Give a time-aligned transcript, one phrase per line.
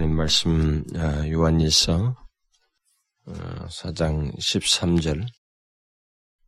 [0.00, 2.16] 하나님 말씀 어, 요한일서
[3.68, 5.26] 4장 어, 13절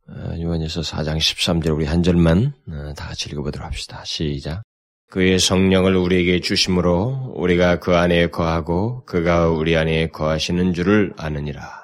[0.09, 2.53] 어, 요한일서 4장 13절 우리 한 절만
[2.97, 4.03] 다 같이 읽어보도록 합시다.
[4.05, 4.63] 시작.
[5.11, 11.82] 그의 성령을 우리에게 주심으로 우리가 그 안에 거하고 그가 우리 안에 거하시는 줄을 아느니라.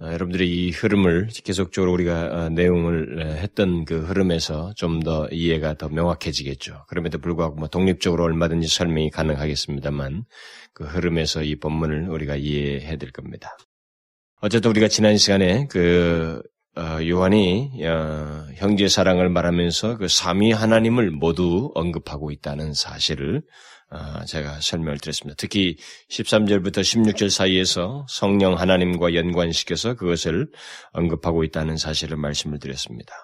[0.00, 5.88] 어, 여러분들이 이 흐름을 계속적으로 우리가 어, 내용을 했던 그 흐름에서 좀 더 이해가 더
[5.88, 6.84] 명확해지겠죠.
[6.88, 10.24] 그럼에도 불구하고 뭐 독립적으로 얼마든지 설명이 가능하겠습니다만
[10.72, 13.56] 그 흐름에서 이 본문을 우리가 이해해야 될 겁니다.
[14.40, 16.42] 어쨌든 우리가 지난 시간에 그
[16.76, 17.80] 어, 요한이
[18.56, 23.42] 형제 사랑을 말하면서 그 삼위 하나님을 모두 언급하고 있다는 사실을 아,
[24.26, 25.34] 제가 설명을 드렸습니다.
[25.38, 25.76] 특히
[26.10, 30.50] 13절부터 16절 사이에서 성령 하나님과 연관시켜서 그것을
[30.92, 33.14] 언급하고 있다는 사실을 말씀을 드렸습니다.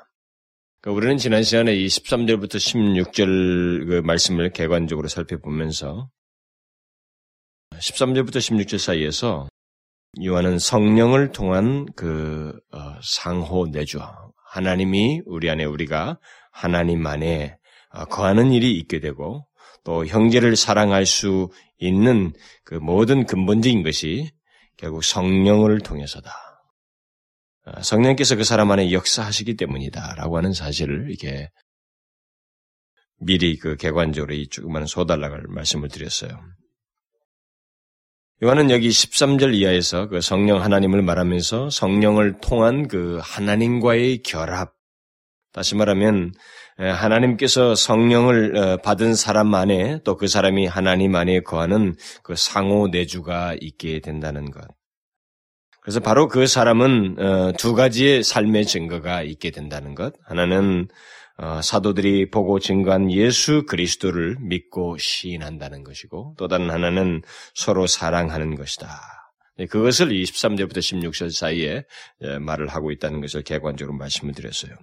[0.80, 6.09] 그러니까 우리는 지난 시간에 이 13절부터 16절 그 말씀을 개관적으로 살펴보면서
[7.73, 9.48] 13절부터 16절 사이에서
[10.23, 13.98] 요한은 성령을 통한 그 어, 상호 내주
[14.51, 16.18] 하나님이 우리 안에 우리가
[16.52, 17.57] 하나님 안에
[17.90, 19.46] 어, 거하는 일이 있게 되고
[19.85, 22.32] 또 형제를 사랑할 수 있는
[22.65, 24.30] 그 모든 근본적인 것이
[24.76, 26.32] 결국 성령을 통해서다.
[27.66, 31.51] 아, 성령께서 그 사람 안에 역사하시기 때문이다라고 하는 사실을 이게
[33.21, 36.41] 미리 그 개관적으로 이 조그마한 소달락을 말씀을 드렸어요.
[38.43, 44.74] 요한은 여기 13절 이하에서 그 성령 하나님을 말하면서 성령을 통한 그 하나님과의 결합,
[45.52, 46.32] 다시 말하면
[46.78, 53.54] 하나님께서 성령을 어, 받은 사람 안에 또 그 사람이 하나님 안에 거하는 그 상호 내주가
[53.60, 54.62] 있게 된다는 것.
[55.80, 60.14] 그래서 바로 그 사람은 어, 두 가지의 삶의 증거가 있게 된다는 것.
[60.24, 60.88] 하나는
[61.36, 67.22] 어, 사도들이 보고 증거한 예수 그리스도를 믿고 시인한다는 것이고 또 다른 하나는
[67.54, 68.88] 서로 사랑하는 것이다.
[69.58, 71.84] 네, 그것을 23절부터 16절 사이에
[72.41, 74.74] 말을 하고 있다는 것을 개관적으로 말씀을 드렸어요.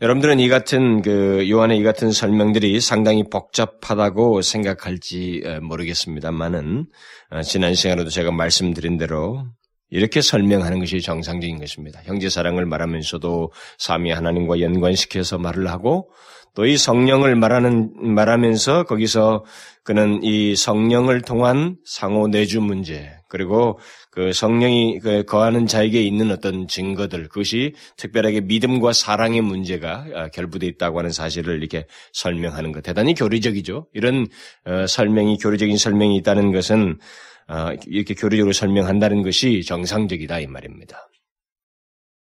[0.00, 6.86] 여러분들은 이 같은 그 요한의 이 같은 설명들이 상당히 복잡하다고 생각할지 모르겠습니다만은
[7.30, 9.46] 어, 지난 시간에도 제가 말씀드린 대로
[9.90, 12.00] 이렇게 설명하는 것이 정상적인 것입니다.
[12.04, 16.10] 형제 사랑을 말하면서도 삼위 하나님과 연관시켜서 말을 하고
[16.54, 19.44] 또 이 성령을 말하는 말하면서 거기서
[19.82, 23.80] 그는 이 성령을 통한 상호 내주 문제 그리고
[24.12, 30.68] 그 성령이 그 거하는 자에게 있는 어떤 증거들 그것이 특별하게 믿음과 사랑의 문제가 아, 결부되어
[30.68, 33.88] 있다고 하는 사실을 이렇게 설명하는 것 대단히 교리적이죠.
[33.92, 34.28] 이런
[34.66, 37.00] 어, 설명이 교리적인 설명이 있다는 것은
[37.48, 41.08] 어, 이렇게 교리적으로 설명한다는 것이 정상적이다 이 말입니다.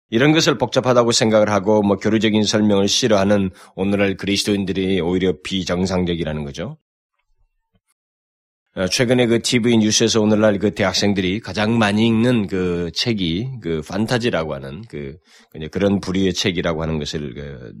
[0.09, 6.79] 이런 것을 복잡하다고 생각을 하고 뭐 교류적인 설명을 싫어하는 오늘날 그리스도인들이 오히려 비정상적이라는 거죠.
[8.77, 14.53] 어, 최근에 그 TV 뉴스에서 오늘날 그 대학생들이 가장 많이 읽는 그 책이 그 판타지라고
[14.53, 15.15] 하는 그
[15.71, 17.71] 그런 부류의 책이라고 하는 것을 그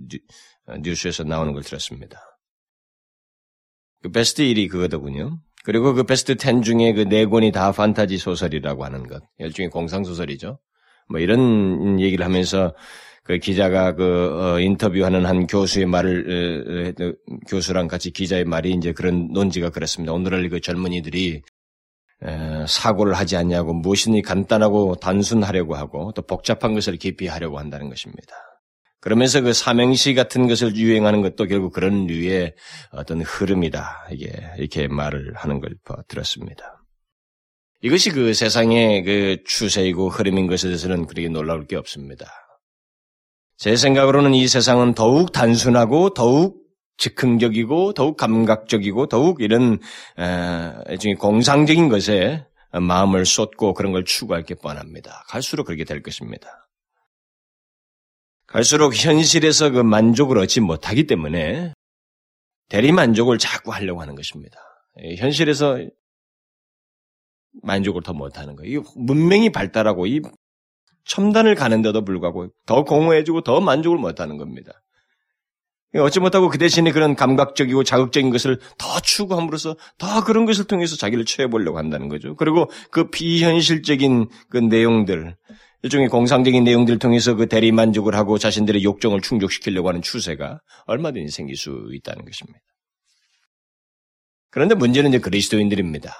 [0.67, 2.17] 어, 뉴스에서 나오는 걸 들었습니다.
[4.03, 5.37] 그 베스트 1이 그거더군요.
[5.65, 9.21] 그리고 그 베스트 10 중에 그 네 권이 다 판타지 소설이라고 하는 것.
[9.39, 10.59] 일종의 공상소설이죠.
[11.09, 12.73] 뭐 이런 얘기를 하면서
[13.25, 17.11] 그 기자가 그 어, 인터뷰하는 한 교수의 말을 에, 에,
[17.47, 20.13] 교수랑 같이 기자의 말이 이제 그런 논지가 그렇습니다.
[20.13, 21.41] 오늘날 그 젊은이들이
[22.23, 28.35] 에, 사고를 하지 않냐고 무엇이니 간단하고 단순하려고 하고 또 복잡한 것을 깊이 하려고 한다는 것입니다.
[29.01, 32.53] 그러면서 그 사명시 같은 것을 유행하는 것도 결국 그런 류의
[32.91, 34.09] 어떤 흐름이다.
[34.11, 35.75] 이게 이렇게 말을 하는 걸
[36.07, 36.83] 들었습니다.
[37.81, 42.44] 이것이 그 세상의 그 추세이고 흐름인 것에 대해서는 그렇게 놀라울 게 없습니다.
[43.57, 46.63] 제 생각으로는 이 세상은 더욱 단순하고 더욱
[46.97, 49.79] 즉흥적이고 더욱 감각적이고 더욱 이런
[50.89, 55.23] 일종의 공상적인 것에 마음을 쏟고 그런 걸 추구할 게 뻔합니다.
[55.29, 56.69] 갈수록 그렇게 될 것입니다.
[58.47, 61.73] 갈수록 현실에서 그 만족을 얻지 못하기 때문에
[62.69, 64.57] 대리 만족을 자꾸 하려고 하는 것입니다.
[65.17, 65.79] 현실에서
[67.63, 68.83] 만족을 더 못하는 거예요.
[68.95, 70.21] 문명이 발달하고 이
[71.05, 74.71] 첨단을 가는데도 불구하고 더 공허해지고 더 만족을 못하는 겁니다.
[75.97, 81.25] 어찌 못하고 그 대신에 그런 감각적이고 자극적인 것을 더 추구함으로써 더 그런 것을 통해서 자기를
[81.25, 82.35] 채워보려고 한다는 거죠.
[82.35, 85.37] 그리고 그 비현실적인 그 내용들,
[85.83, 91.55] 일종의 공상적인 내용들을 통해서 그 대리 만족을 하고 자신들의 욕정을 충족시키려고 하는 추세가 얼마든지 생길
[91.55, 92.59] 수 있다는 것입니다.
[94.49, 96.13] 그런데 문제는 이제 그리스도인들입니다.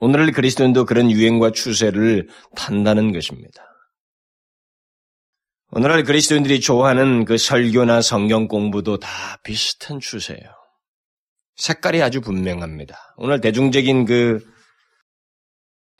[0.00, 3.62] 오늘날 그리스도인도 그런 유행과 추세를 탄다는 것입니다.
[5.72, 9.08] 오늘날 그리스도인들이 좋아하는 그 설교나 성경 공부도 다
[9.44, 10.50] 비슷한 추세예요.
[11.56, 12.96] 색깔이 아주 분명합니다.
[13.18, 14.40] 오늘 대중적인 그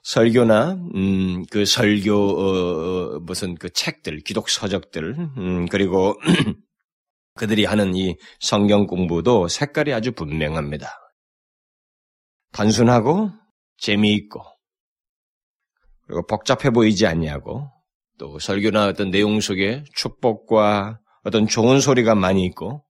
[0.03, 6.15] 설교나 음, 그 설교 어, 어, 무슨 그 책들, 기독 서적들 음, 그리고
[7.37, 10.89] 그들이 하는 이 성경 공부도 색깔이 아주 분명합니다.
[12.53, 13.31] 단순하고
[13.81, 14.43] 재미있고
[16.07, 17.71] 그리고 복잡해 보이지 않냐고
[18.19, 22.85] 또 설교나 어떤 내용 속에 축복과 어떤 좋은 소리가 많이 있고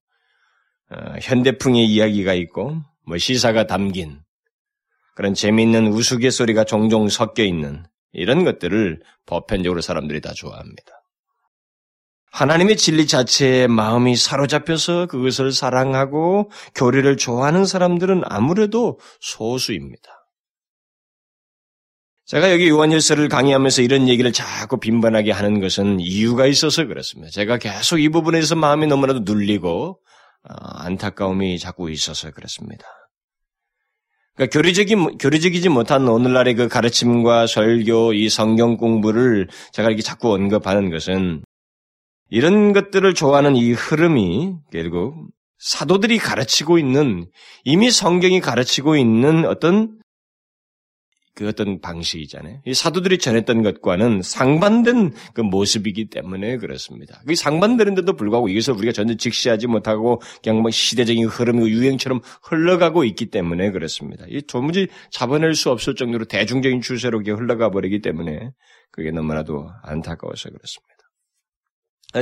[0.91, 2.77] 어, 현대풍의 이야기가 있고
[3.07, 4.21] 뭐 시사가 담긴
[5.15, 11.01] 그런 재미있는 우스갯소리가 종종 섞여 있는 이런 것들을 보편적으로 사람들이 다 좋아합니다.
[12.33, 20.20] 하나님의 진리 자체에 마음이 사로잡혀서 그것을 사랑하고 교리를 좋아하는 사람들은 아무래도 소수입니다.
[22.31, 27.29] 제가 여기 요한일서를 강의하면서 이런 얘기를 자꾸 빈번하게 하는 것은 이유가 있어서 그렇습니다.
[27.33, 29.99] 제가 계속 이 부분에서 마음이 너무나도 눌리고
[30.49, 32.85] 어, 안타까움이 자꾸 있어서 그렇습니다.
[34.37, 40.89] 그러니까 교리적이, 교리적이지 못한 오늘날의 그 가르침과 설교, 이 성경 공부를 제가 이렇게 자꾸 언급하는
[40.89, 41.43] 것은
[42.29, 45.17] 이런 것들을 좋아하는 이 흐름이 결국
[45.59, 47.27] 사도들이 가르치고 있는
[47.65, 50.00] 이미 성경이 가르치고 있는 어떤
[51.41, 52.59] 그 어떤 방식이잖아요.
[52.67, 57.23] 이 사도들이 전했던 것과는 상반된 그 모습이기 때문에 그렇습니다.
[57.27, 63.31] 그 상반되는데도 불구하고 이것을 우리가 전혀 직시하지 못하고 그냥 뭐 시대적인 흐름이고 유행처럼 흘러가고 있기
[63.31, 64.27] 때문에 그렇습니다.
[64.29, 68.51] 이 도무지 잡아낼 수 없을 정도로 대중적인 추세로 흘러가 버리기 때문에
[68.91, 71.00] 그게 너무나도 안타까워서 그렇습니다.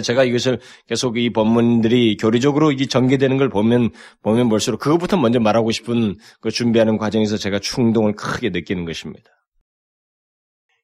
[0.03, 3.91] 제가 이것을 계속 이 본문들이 교리적으로 이 전개되는 걸 보면
[4.23, 9.31] 보면 볼수록 그것부터 먼저 말하고 싶은 그 준비하는 과정에서 제가 충동을 크게 느끼는 것입니다.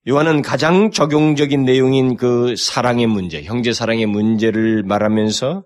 [0.09, 5.65] 요한은 가장 적용적인 내용인 그 사랑의 문제, 형제 사랑의 문제를 말하면서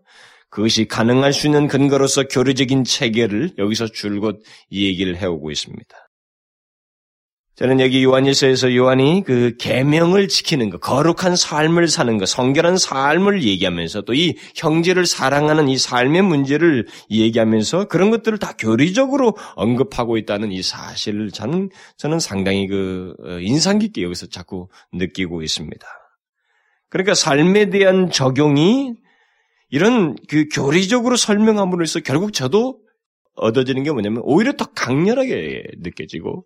[0.51, 6.08] 그것이 가능할 수 있는 근거로서 교리적인 체계를 여기서 줄곧 이 얘기를 해오고 있습니다.
[7.59, 14.03] 저는 여기 요한일서에서 요한이 그 계명을 지키는 것, 거룩한 삶을 사는 것, 성결한 삶을 얘기하면서
[14.03, 20.63] 또 이 형제를 사랑하는 이 삶의 문제를 얘기하면서 그런 것들을 다 교리적으로 언급하고 있다는 이
[20.63, 25.85] 사실을 저는 저는 상당히 그 어, 인상 깊게 여기서 자꾸 느끼고 있습니다.
[26.91, 28.95] 그러니까 삶에 대한 적용이
[29.69, 32.79] 이런 그 교리적으로 설명함으로써 결국 저도
[33.35, 36.45] 얻어지는 게 뭐냐면 오히려 더 강렬하게 느껴지고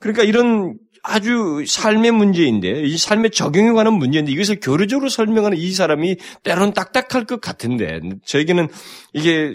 [0.00, 6.16] 그러니까 이런 아주 삶의 문제인데, 이 삶의 적용에 관한 문제인데, 이것을 교류적으로 설명하는 이 사람이
[6.44, 8.68] 때로는 딱딱할 것 같은데, 저에게는
[9.12, 9.54] 이게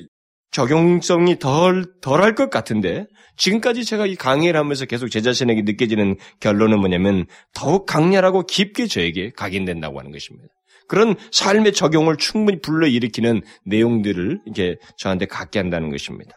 [0.52, 3.06] 적용성이 덜, 덜할 것 같은데,
[3.38, 9.32] 지금까지 제가 이 강의를 하면서 계속 제 자신에게 느껴지는 결론은 뭐냐면, 더욱 강렬하고 깊게 저에게
[9.36, 10.48] 각인된다고 하는 것입니다.
[10.88, 16.36] 그런 삶의 적용을 충분히 불러일으키는 내용들을 이게 저한테 갖게 한다는 것입니다.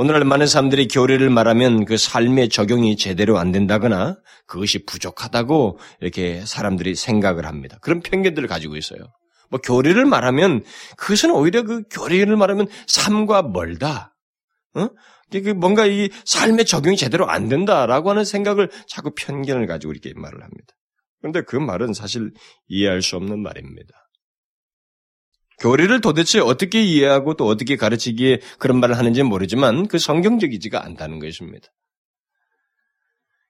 [0.00, 4.16] 오늘날 많은 사람들이 교리를 말하면 그 삶의 적용이 제대로 안 된다거나
[4.46, 7.76] 그것이 부족하다고 이렇게 사람들이 생각을 합니다.
[7.82, 9.00] 그런 편견들을 가지고 있어요.
[9.50, 10.64] 뭐 교리를 말하면
[10.96, 14.16] 그것은 오히려 그 교리를 말하면 삶과 멀다.
[14.72, 14.88] 어?
[15.30, 20.42] 그 뭔가 이 삶의 적용이 제대로 안 된다라고 하는 생각을 자꾸 편견을 가지고 이렇게 말을
[20.42, 20.74] 합니다.
[21.20, 22.32] 그런데 그 말은 사실
[22.68, 23.92] 이해할 수 없는 말입니다.
[25.60, 31.68] 교리를 도대체 어떻게 이해하고 또 어떻게 가르치기에 그런 말을 하는지 모르지만 그 성경적이지가 않다는 것입니다.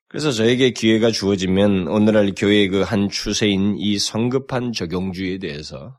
[0.08, 5.98] 그래서 저에게 기회가 주어지면 오늘날 교회의 그 한 추세인 이 성급한 적용주의에 대해서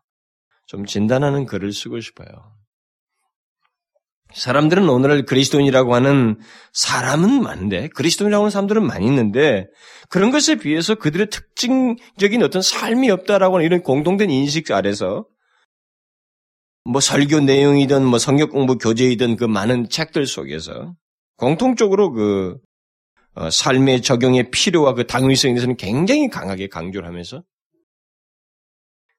[0.68, 2.28] 좀 진단하는 글을 쓰고 싶어요.
[4.34, 6.40] 사람들은 오늘날 그리스도인이라고 하는
[6.74, 9.68] 사람은 많은데 그리스도인이라고 하는 사람들은 많이 있는데
[10.10, 15.26] 그런 것에 비해서 그들의 특징적인 어떤 삶이 없다라고 하는 이런 공동된 인식 아래서
[16.84, 20.96] 뭐 설교 내용이든 뭐 성경 공부 교재이든 그 많은 책들 속에서
[21.38, 22.58] 공통적으로 그
[23.34, 27.44] 어, 삶의 적용의 필요와 그 당위성에 대해서는 굉장히 강하게 강조를 하면서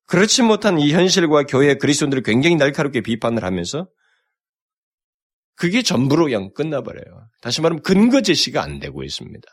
[0.07, 3.89] 그렇지 못한 이 현실과 교회 그리스도인들을 굉장히 날카롭게 비판을 하면서
[5.55, 7.29] 그게 전부로 그냥 끝나버려요.
[7.41, 9.49] 다시 말하면 근거 제시가 안 되고 있습니다.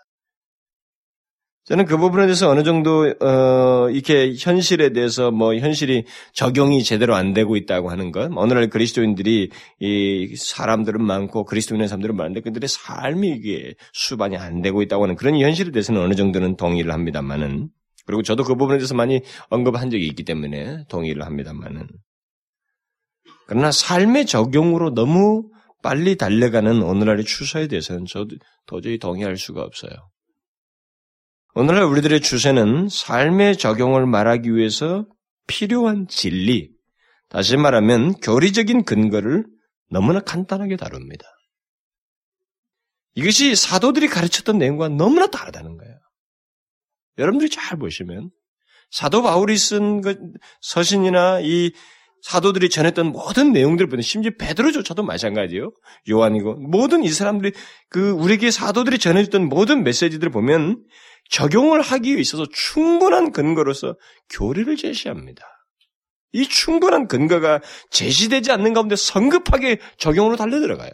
[1.70, 7.34] 저는 그 부분에 대해서 어느 정도 어 이렇게 현실에 대해서 뭐 현실이 적용이 제대로 안
[7.34, 8.32] 되고 있다고 하는 것.
[8.36, 15.04] 오늘날 그리스도인들이 이 사람들은 많고 그리스도인의 사람들은 많은데 그들의 삶이 이게 수반이 안 되고 있다고
[15.04, 17.70] 하는 그런 현실에 대해서는 어느 정도는 동의를 합니다만은
[18.08, 21.88] 그리고 저도 그 부분에 대해서 많이 언급한 적이 있기 때문에 동의를 합니다만은
[23.46, 25.52] 그러나 삶의 적용으로 너무
[25.84, 29.92] 빨리 달려가는 오늘날의 추세에 대해서는 저도 도저히 동의할 수가 없어요.
[31.56, 35.08] 오늘날 우리들의 추세는 삶의 적용을 말하기 위해서
[35.48, 36.70] 필요한 진리,
[37.28, 39.46] 다시 말하면 교리적인 근거를
[39.90, 41.26] 너무나 간단하게 다룹니다.
[43.16, 46.00] 이것이 사도들이 가르쳤던 내용과 너무나 다르다는 거예요.
[47.18, 48.30] 여러분들이 잘 보시면
[48.92, 50.16] 사도 바울이 쓴그
[50.62, 51.72] 서신이나 이
[52.22, 55.72] 사도들이 전했던 모든 내용들을 보면 심지어 베드로조차도 마찬가지예요.
[56.10, 57.54] 요한이고 모든 이 사람들이
[57.90, 60.84] 그 우리에게 사도들이 전해줬던 모든 메시지들을 보면
[61.30, 63.96] 적용을 하기 있어서 충분한 근거로서
[64.30, 65.44] 교리를 제시합니다.
[66.32, 70.92] 이 충분한 근거가 제시되지 않는 가운데 성급하게 적용으로 달려 들어가요.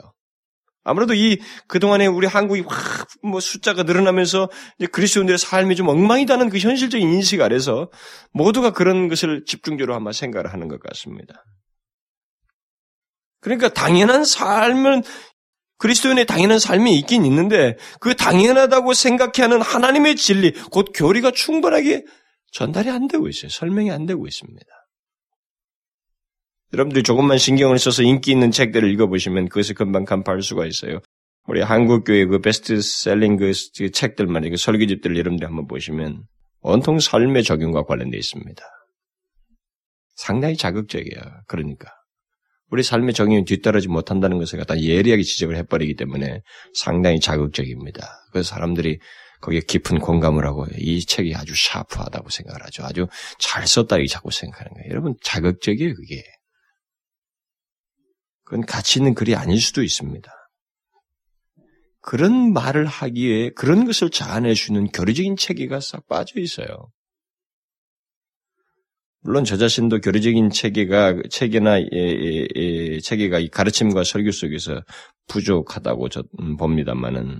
[0.83, 4.49] 아무래도 이 그동안에 우리 한국이 확 뭐 숫자가 늘어나면서
[4.91, 7.89] 그리스도인들의 삶이 좀 엉망이다는 그 현실적인 인식 아래서
[8.31, 11.43] 모두가 그런 것을 집중적으로 아마 생각을 하는 것 같습니다.
[13.41, 15.03] 그러니까 당연한 삶은
[15.77, 22.05] 그리스도인의 당연한 삶이 있긴 있는데 그 당연하다고 생각하는 하나님의 진리, 곧 교리가 충분하게
[22.51, 23.49] 전달이 안 되고 있어요.
[23.49, 24.65] 설명이 안 되고 있습니다.
[26.73, 30.99] 여러분들이 조금만 신경을 써서 인기 있는 책들을 읽어보시면 그것을 금방 간파할 수가 있어요.
[31.47, 33.51] 우리 한국교회 그 베스트셀링 그
[33.91, 36.23] 책들만, 그 설교집들을 여러분들이 한번 보시면
[36.61, 38.63] 온통 삶의 적용과 관련되어 있습니다.
[40.15, 41.21] 상당히 자극적이에요.
[41.47, 41.94] 그러니까.
[42.75, 46.41] 우리 삶의 적용이 뒤따르지 못한다는 것을 갖다 예리하게 지적을 해버리기 때문에
[46.73, 48.05] 상당히 자극적입니다.
[48.33, 48.99] 그래서 사람들이
[49.39, 52.83] 거기에 깊은 공감을 하고 이 책이 아주 샤프하다고 생각을 하죠.
[52.83, 53.07] 아주
[53.39, 54.89] 잘 썼다 이 자꾸 생각하는 거예요.
[54.89, 56.21] 여러분 자극적이에요 그게.
[58.43, 60.29] 그건 가치 있는 글이 아닐 수도 있습니다.
[62.01, 66.91] 그런 말을 하기에 그런 것을 자아내주는 교리적인 체계가 싹 빠져 있어요.
[69.25, 74.81] 물론 저 자신도 교리적인 체계가 체계나 예, 예, 예, 체계가 이 가르침과 설교 속에서
[75.27, 77.39] 부족하다고 저 음, 봅니다만은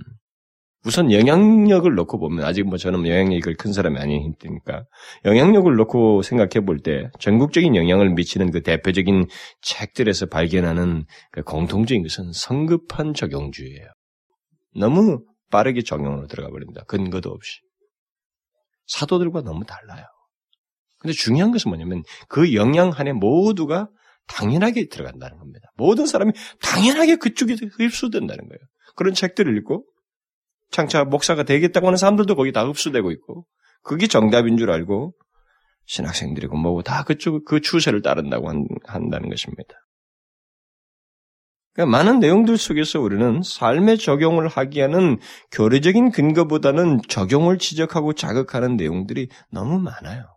[0.84, 4.84] 우선 영향력을 놓고 보면 아직 뭐 저는 뭐 영향력이 큰 사람이 아니니까
[5.24, 9.28] 영향력을 놓고 생각해 볼 때 전국적인 영향을 미치는 그 대표적인
[9.62, 13.86] 책들에서 발견하는 그 공통적인 것은 성급한 적용주의예요.
[14.74, 15.20] 너무
[15.52, 16.82] 빠르게 적용으로 들어가 버립니다.
[16.88, 17.60] 근거도 없이
[18.88, 20.04] 사도들과 너무 달라요.
[21.06, 23.88] 근데 중요한 것은 뭐냐면 그 영향 안에 모두가
[24.26, 25.68] 당연하게 들어간다는 겁니다.
[25.76, 28.58] 모든 사람이 당연하게 그쪽에 흡수된다는 거예요.
[28.96, 29.84] 그런 책들을 읽고
[30.70, 33.46] 장차 목사가 되겠다고 하는 사람들도 거기 다 흡수되고 있고
[33.82, 35.14] 그게 정답인 줄 알고
[35.86, 39.74] 신학생들이고 뭐고 다 그쪽 그 추세를 따른다고 한, 한다는 것입니다.
[41.72, 45.18] 그러니까 많은 내용들 속에서 우리는 삶에 적용을 하기 에는
[45.52, 50.35] 교리적인 근거보다는 적용을 지적하고 자극하는 내용들이 너무 많아요.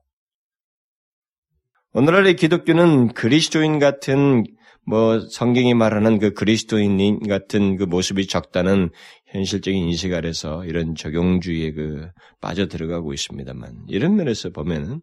[1.93, 4.43] 오늘날의 기독교는 그리스도인 같은
[4.85, 8.91] 뭐 성경이 말하는 그 그리스도인 같은 그 모습이 적다는
[9.27, 12.09] 현실적인 인식 아래서 이런 적용주의에 그
[12.41, 15.01] 빠져 들어가고 있습니다만 이런 면에서 보면은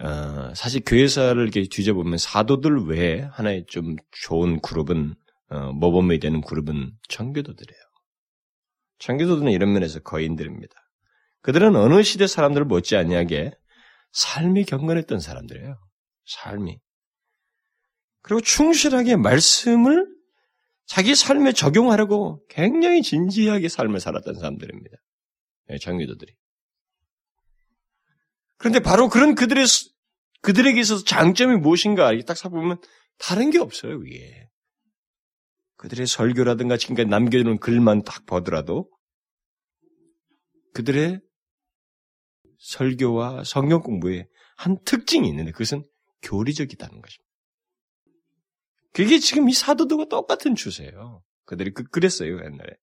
[0.00, 5.14] 어, 사실 교회사를 이렇게 뒤져보면 사도들 외에 하나의 좀 좋은 그룹은
[5.50, 7.80] 어, 모범이 되는 그룹은 청교도들이에요.
[8.98, 10.74] 청교도들은 이런 면에서 거인들입니다.
[11.42, 13.52] 그들은 어느 시대 사람들을 못지않게
[14.12, 15.76] 삶이 경건했던 사람들이에요.
[16.30, 16.78] 삶이.
[18.22, 20.06] 그리고 충실하게 말씀을
[20.86, 24.96] 자기 삶에 적용하려고 굉장히 진지하게 삶을 살았던 사람들입니다.
[25.68, 26.34] 네, 정교도들이.
[28.56, 29.64] 그런데 바로 그런 그들의
[30.42, 32.80] 그들에게 있어서 장점이 무엇인가 딱 살펴보면
[33.18, 33.98] 다른 게 없어요.
[33.98, 34.48] 그게
[35.76, 38.90] 그들의 설교라든가 지금까지 남겨두는 글만 딱 보더라도
[40.74, 41.20] 그들의
[42.58, 45.84] 설교와 성경 공부에 한 특징이 있는데 그것은
[46.22, 47.30] 교리적이다는 것입니다.
[48.92, 51.22] 그게 지금 이 사도들과 똑같은 추세예요.
[51.44, 52.76] 그들이 그, 그랬어요, 옛날에.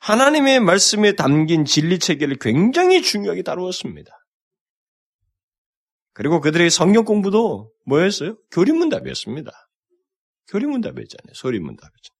[0.00, 4.10] 하나님의 말씀에 담긴 진리 체계를 굉장히 중요하게 다루었습니다.
[6.12, 8.36] 그리고 그들의 성경 공부도 뭐였어요?
[8.50, 9.50] 교리문답이었습니다.
[10.48, 11.34] 교리문답이었잖아요.
[11.34, 12.14] 소리문답이었죠.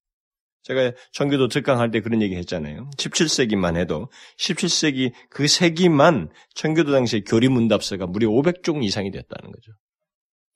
[0.63, 2.91] 제가 전교도 특강할 때 그런 얘기 했잖아요.
[2.99, 9.73] 17세기만 해도 17세기 그 세기만 전교도 당시에 교리문답서가 무려 500종 이상이 됐다는 거죠.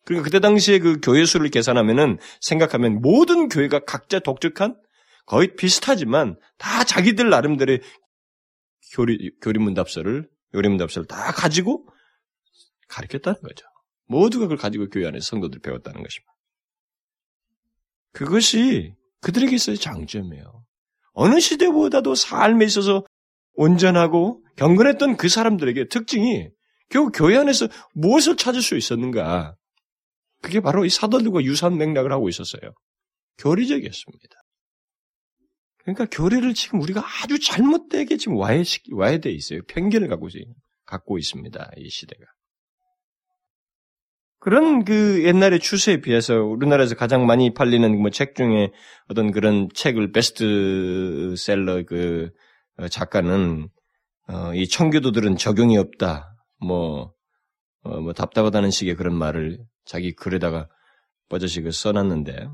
[0.04, 4.76] 그러니까 그때 당시에 그 교회 수를 계산하면은 생각하면 모든 교회가 각자 독특한
[5.26, 7.80] 거의 비슷하지만 다 자기들 나름대로의
[8.92, 11.88] 교리, 교리문답서를, 요리문답서를 다 가지고
[12.88, 13.66] 가르쳤다는 거죠.
[14.06, 16.34] 모두가 그걸 가지고 교회 안에 성도들 배웠다는 것입니다.
[18.12, 20.64] 그것이 그들에게 있어의 장점이에요.
[21.12, 23.04] 어느 시대보다도 삶에 있어서
[23.54, 26.50] 온전하고 경건했던 그 사람들에게 특징이
[26.90, 29.56] 결국 교회 안에서 무엇을 찾을 수 있었는가?
[30.44, 32.74] 그게 바로 이 사도들과 유사한 맥락을 하고 있었어요.
[33.38, 34.36] 교리적이었습니다.
[35.78, 39.60] 그러니까 교리를 지금 우리가 아주 잘못되게 지금 와해시, 와해돼 있어요.
[39.68, 40.28] 편견을 갖고,
[40.84, 41.70] 갖고 있습니다.
[41.78, 42.24] 이 시대가.
[44.38, 48.70] 그런 그 옛날의 추세에 비해서 우리나라에서 가장 많이 팔리는 뭐 책 중에
[49.08, 52.30] 어떤 그런 책을 베스트셀러 그
[52.76, 53.66] 어, 작가는
[54.28, 56.36] 어, 이 청교도들은 적용이 없다.
[56.60, 57.14] 뭐,
[57.82, 60.68] 어, 뭐 답답하다는 식의 그런 말을 자기 글에다가
[61.28, 62.48] 버젓이 그 써놨는데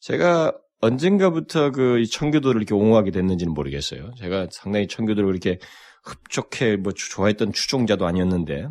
[0.00, 4.14] 제가 언젠가부터 그 청교도를 이렇게 옹호하게 됐는지는 모르겠어요.
[4.16, 5.58] 제가 상당히 청교도를 이렇게
[6.04, 8.68] 흡족해 뭐 좋아했던 추종자도 아니었는데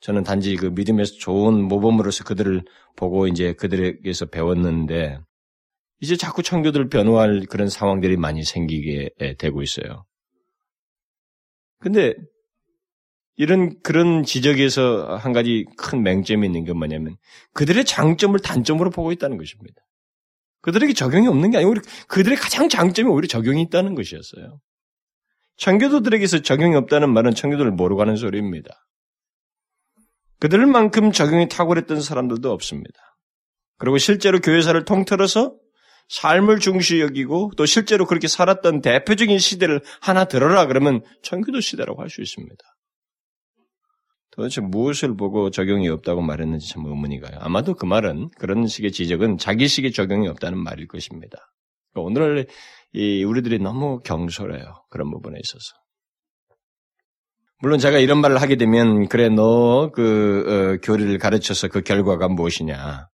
[0.00, 2.62] 저는 단지 그 믿음에서 좋은 모범으로서 그들을
[2.94, 5.18] 보고 이제 그들에게서 배웠는데
[6.00, 10.04] 이제 자꾸 청교도를 변호할 그런 상황들이 많이 생기게 되고 있어요.
[11.80, 12.14] 근데
[13.38, 17.16] 이런 그런 지적에서 한 가지 큰 맹점이 있는 게 뭐냐면
[17.54, 19.80] 그들의 장점을 단점으로 보고 있다는 것입니다.
[20.60, 21.74] 그들에게 적용이 없는 게 아니고
[22.08, 24.58] 그들의 가장 장점이 오히려 적용이 있다는 것이었어요.
[25.56, 28.70] 청교도들에게서 적용이 없다는 말은 청교도를 모르고 하는 소리입니다.
[30.40, 32.98] 그들만큼 적용이 탁월했던 사람들도 없습니다.
[33.76, 35.54] 그리고 실제로 교회사를 통틀어서
[36.08, 42.08] 삶을 중시 여기고 또 실제로 그렇게 살았던 대표적인 시대를 하나 들어라 그러면 청교도 시대라고 할
[42.08, 42.56] 수 있습니다.
[44.38, 47.36] 도대체 무엇을 보고 적용이 없다고 말했는지 참 의문이 가요.
[47.40, 51.38] 아마도 그 말은 그런 식의 지적은 자기식의 적용이 없다는 말일 것입니다.
[51.92, 52.46] 그러니까 오늘날
[52.94, 54.84] 우리들이 너무 경솔해요.
[54.90, 55.74] 그런 부분에 있어서.
[57.60, 63.08] 물론 제가 이런 말을 하게 되면 그래 너그 어, 교리를 가르쳐서 그 결과가 무엇이냐?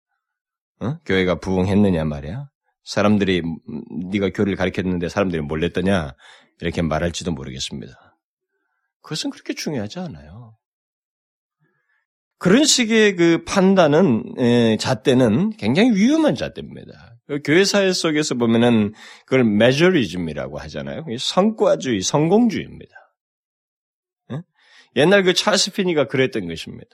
[0.80, 0.98] 어?
[1.06, 2.50] 교회가 부흥했느냐 말이야.
[2.82, 6.12] 사람들이 음, 네가 교리를 가르쳤는데 사람들이 몰랐더냐
[6.60, 7.94] 이렇게 말할지도 모르겠습니다.
[9.00, 10.43] 그것은 그렇게 중요하지 않아요.
[12.44, 17.16] 그런 식의 그 판단은 에, 잣대는 굉장히 위험한 잣대입니다.
[17.26, 18.92] 그 교회 사회 속에서 보면은
[19.24, 21.06] 그걸 메저리즘이라고 하잖아요.
[21.18, 22.92] 성과주의, 성공주의입니다.
[24.32, 24.40] 에?
[24.96, 26.90] 옛날 그 찰스 피니가 그랬던 것입니다.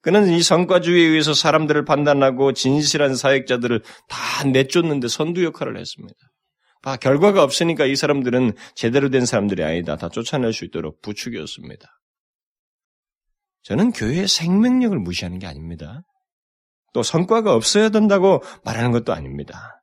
[0.00, 6.18] 그는 이 성과주의에 의해서 사람들을 판단하고 진실한 사역자들을 다 내쫓는데 선두 역할을 했습니다.
[6.80, 9.96] 봐, 결과가 없으니까 이 사람들은 제대로 된 사람들이 아니다.
[9.96, 12.01] 다 쫓아낼 수 있도록 부추겼습니다.
[13.62, 16.02] 저는 교회의 생명력을 무시하는 게 아닙니다.
[16.92, 19.82] 또 성과가 없어야 된다고 말하는 것도 아닙니다.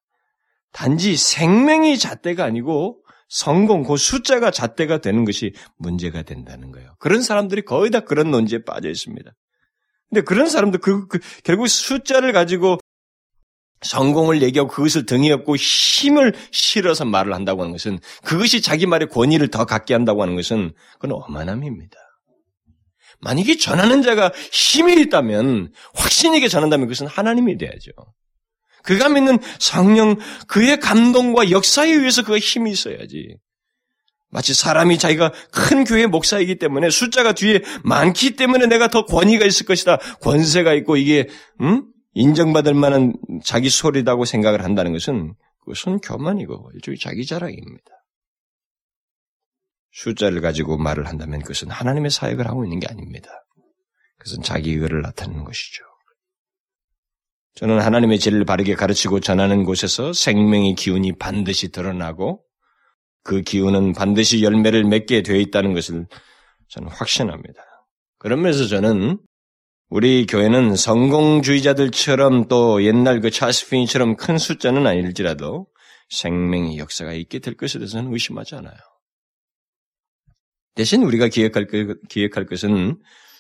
[0.72, 6.96] 단지 생명이 잣대가 아니고 성공, 그 숫자가 잣대가 되는 것이 문제가 된다는 거예요.
[7.00, 9.32] 그런 사람들이 거의 다 그런 논지에 빠져 있습니다.
[10.10, 12.80] 근데 그런 사람들 그, 그 결국 숫자를 가지고
[13.82, 19.50] 성공을 얘기하고 그것을 등에 업고 힘을 실어서 말을 한다고 하는 것은 그것이 자기 말의 권위를
[19.50, 21.98] 더 갖게 한다고 하는 것은 그건 어만함입니다.
[23.22, 27.92] 만약에 전하는 자가 힘이 있다면 확신 있게 전한다면 그것은 하나님이 돼야죠.
[28.84, 30.16] 그가 믿는 성령
[30.48, 33.36] 그의 감동과 역사에 의해서 그가 힘이 있어야지.
[34.32, 39.66] 마치 사람이 자기가 큰 교회 목사이기 때문에 숫자가 뒤에 많기 때문에 내가 더 권위가 있을
[39.66, 39.98] 것이다.
[40.22, 41.28] 권세가 있고 이게
[41.62, 41.86] 음?
[42.14, 47.99] 인정받을 만한 자기 소리다고 생각을 한다는 것은 그것은 교만이고 일종의 자기 자랑입니다.
[49.92, 53.30] 숫자를 가지고 말을 한다면 그것은 하나님의 사역을 하고 있는 게 아닙니다.
[54.18, 55.84] 그것은 자기 의를 나타내는 것이죠.
[57.56, 62.44] 저는 하나님의 진리를 바르게 가르치고 전하는 곳에서 생명의 기운이 반드시 드러나고
[63.24, 66.08] 그 기운은 반드시 열매를 맺게 되어 있다는 것을
[66.70, 67.62] 저는 확신합니다.
[68.18, 69.20] 그러면서 저는
[69.90, 75.68] 우리 교회는 성공주의자들처럼 또 옛날 그 찰스 핀처럼 큰 숫자는 아닐지라도
[76.10, 78.78] 생명의 역사가 있게 될 것에 대해서는 의심하지 않아요.
[80.80, 82.98] 대신 우리가 기획할, 것, 기획할 것은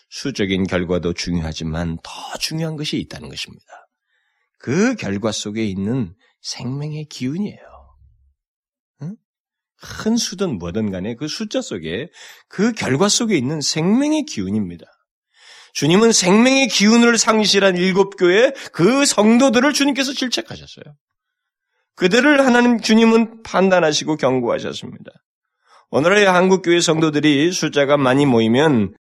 [0.09, 3.65] 수적인 결과도 중요하지만 더 중요한 것이 있다는 것입니다.
[4.57, 7.61] 그 결과 속에 있는 생명의 기운이에요.
[10.03, 12.09] 큰 수든 뭐든 간에 그 숫자 속에
[12.49, 14.85] 그 결과 속에 있는 생명의 기운입니다.
[15.71, 20.93] 주님은 생명의 기운을 상실한 일곱 교회 그 성도들을 주님께서 질책하셨어요.
[21.95, 25.13] 그들을 하나님 주님은 판단하시고 경고하셨습니다.
[25.91, 28.95] 오늘의 한국교회 성도들이 숫자가 많이 모이면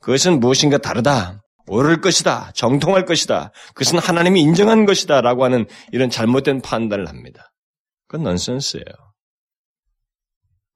[0.00, 1.42] 그것은 무엇인가 다르다.
[1.66, 2.50] 오를 것이다.
[2.54, 3.52] 정통할 것이다.
[3.74, 5.20] 그것은 하나님이 인정한 것이다.
[5.20, 7.52] 라고 하는 이런 잘못된 판단을 합니다.
[8.08, 8.84] 그건 넌센스예요.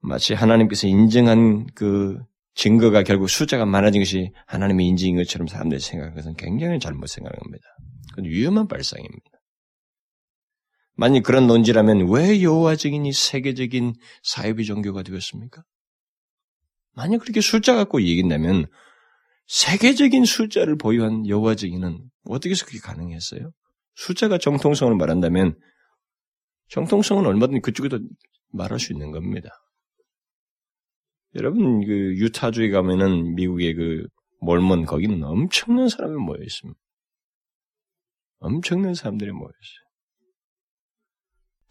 [0.01, 2.19] 마치 하나님께서 인정한 그
[2.53, 7.65] 증거가 결국 숫자가 많아진 것이 하나님의 인증인 것처럼 사람들이 생각하는 것은 굉장히 잘못 생각합니다.
[8.11, 9.34] 그건 위험한 발상입니다.
[10.95, 15.63] 만약 그런 논지라면 왜 여호와 증인이 세계적인 사회비 종교가 되었습니까?
[16.93, 18.67] 만약 그렇게 숫자 갖고 얘기한다면
[19.47, 23.51] 세계적인 숫자를 보유한 여호와 증인은 어떻게 해서 그게 가능했어요?
[23.95, 25.59] 숫자가 정통성을 말한다면
[26.69, 27.99] 정통성은 얼마든지 그쪽에도
[28.51, 29.49] 말할 수 있는 겁니다.
[31.35, 34.07] 여러분 그 유타주에 가면은 미국의 그
[34.39, 36.79] 몰몬 거기는 엄청난 사람이 모여 있습니다.
[38.39, 39.84] 엄청난 사람들이 모여 있어요.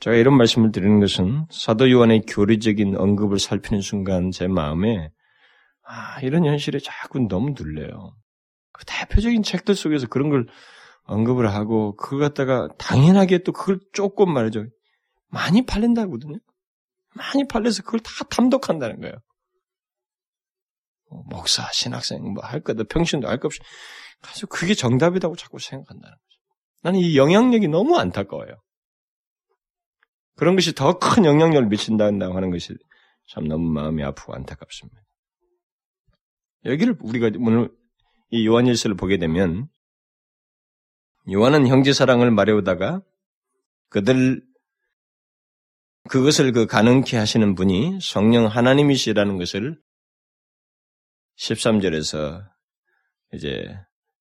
[0.04, 5.10] 제가 이런 말씀을 드리는 것은 사도 요한의 교리적인 언급을 살피는 순간 제 마음에
[5.82, 8.14] 아, 이런 현실에 자꾸 너무 눌려요.
[8.72, 10.46] 그 대표적인 책들 속에서 그런 걸
[11.04, 14.66] 언급을 하고 그걸 갖다가 당연하게 또 그걸 조금 말이죠.
[15.28, 16.36] 많이 팔린다거든요.
[17.14, 19.14] 많이 팔려서 그걸 다 탐독한다는 거예요.
[21.10, 23.58] 뭐 목사, 신학생, 뭐 할 거다, 평신도 할 것 없이.
[24.20, 26.40] 그래서 그게 정답이라고 자꾸 생각한다는 거죠.
[26.82, 28.60] 나는 이 영향력이 너무 안타까워요.
[30.36, 32.74] 그런 것이 더 큰 영향력을 미친다고 하는 것이
[33.28, 35.00] 참 너무 마음이 아프고 안타깝습니다.
[36.64, 37.70] 여기를 우리가 오늘
[38.30, 39.68] 이 요한일서를 보게 되면
[41.30, 43.02] 요한은 형제 사랑을 말해오다가
[43.88, 44.42] 그들
[46.08, 49.80] 그것을 그 가능케 하시는 분이 성령 하나님이시라는 것을
[51.36, 52.46] 13절에서
[53.32, 53.74] 이제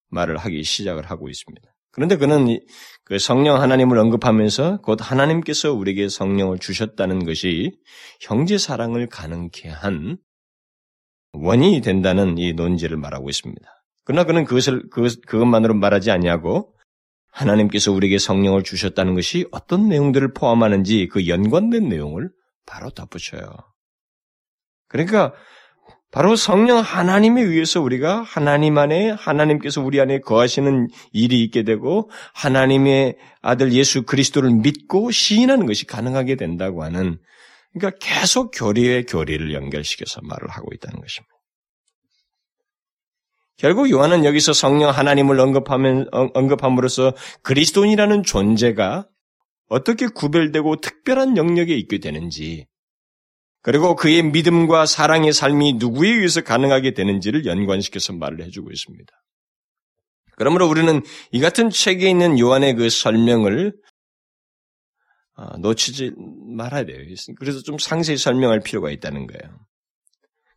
[0.08, 1.73] 말을 하기 시작을 하고 있습니다.
[1.94, 2.58] 그런데 그는
[3.04, 7.72] 그 성령 하나님을 언급하면서 곧 하나님께서 우리에게 성령을 주셨다는 것이
[8.20, 10.18] 형제 사랑을 가능케 한
[11.32, 13.66] 원인이 된다는 이 논지를 말하고 있습니다.
[14.04, 16.74] 그러나 그는 그것을 그것, 그것만으로 말하지 아니하고
[17.30, 22.30] 하나님께서 우리에게 성령을 주셨다는 것이 어떤 내용들을 포함하는지 그 연관된 내용을
[22.66, 23.44] 바로 덧붙여요.
[24.88, 25.32] 그러니까
[26.14, 33.16] 바로 성령 하나님에 의해서 우리가 하나님 안에 하나님께서 우리 안에 거하시는 일이 있게 되고 하나님의
[33.42, 37.18] 아들 예수 그리스도를 믿고 시인하는 것이 가능하게 된다고 하는
[37.72, 41.34] 그러니까 계속 교리의 교리를 연결시켜서 말을 하고 있다는 것입니다.
[43.56, 49.08] 결국 요한은 여기서 성령 하나님을 언급하면, 언급함으로써 그리스도인이라는 존재가
[49.68, 52.66] 어떻게 구별되고 특별한 영역에 있게 되는지,
[53.64, 59.10] 그리고 그의 믿음과 사랑의 삶이 누구에 의해서 가능하게 되는지를 연관시켜서 말을 해주고 있습니다.
[60.36, 61.00] 그러므로 우리는
[61.32, 63.72] 이 같은 책에 있는 요한의 그 설명을
[65.36, 66.12] 아, 놓치지
[66.56, 66.98] 말아야 돼요.
[67.38, 69.58] 그래서 좀 상세히 설명할 필요가 있다는 거예요.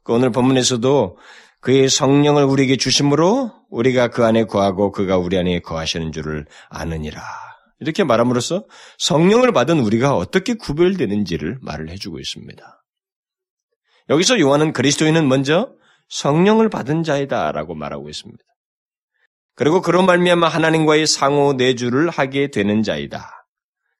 [0.04, 1.18] 그 오늘 본문에서도
[1.62, 7.22] 그의 성령을 우리에게 주심으로 우리가 그 안에 거하고 그가 우리 안에 거하시는 줄을 아느니라.
[7.80, 8.66] 이렇게 말함으로써
[8.98, 12.77] 성령을 받은 우리가 어떻게 구별되는지를 말을 해주고 있습니다.
[14.10, 15.72] 여기서 요한은 그리스도인은 먼저
[16.10, 18.42] 성령을 받은 자이다라고 말하고 있습니다.
[19.56, 23.32] 그리고 그런 말미암아 하나님과의 상호 내주를 하게 되는 자이다.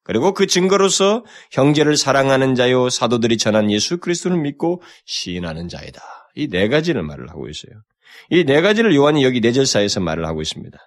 [0.04, 6.02] 그리고 그 증거로서 형제를 사랑하는 자요 사도들이 전한 예수 그리스도를 믿고 시인하는 자이다.
[6.36, 7.74] 이 네 가지를 말을 하고 있어요.
[8.30, 10.78] 이 네 가지를 요한이 여기 내절사에서 말을 하고 있습니다.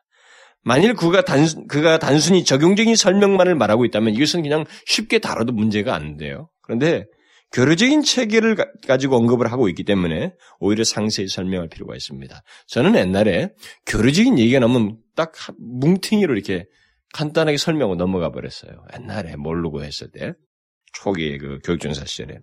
[0.63, 6.17] 만일 그가 단, 그가 단순히 적용적인 설명만을 말하고 있다면 이것은 그냥 쉽게 다뤄도 문제가 안
[6.17, 6.49] 돼요.
[6.63, 7.05] 그런데
[7.53, 12.43] 교류적인 체계를 가지고 언급을 하고 있기 때문에 오히려 상세히 설명할 필요가 있습니다.
[12.69, 13.51] 저는 옛날에
[13.87, 16.67] 교류적인 얘기가 너무 딱 뭉팅이로 이렇게
[17.13, 18.85] 간단하게 설명하고 넘어가 버렸어요.
[18.95, 20.35] 옛날에 모르고 했을 때.
[20.93, 22.39] 초기에 그 교육전사 시절에.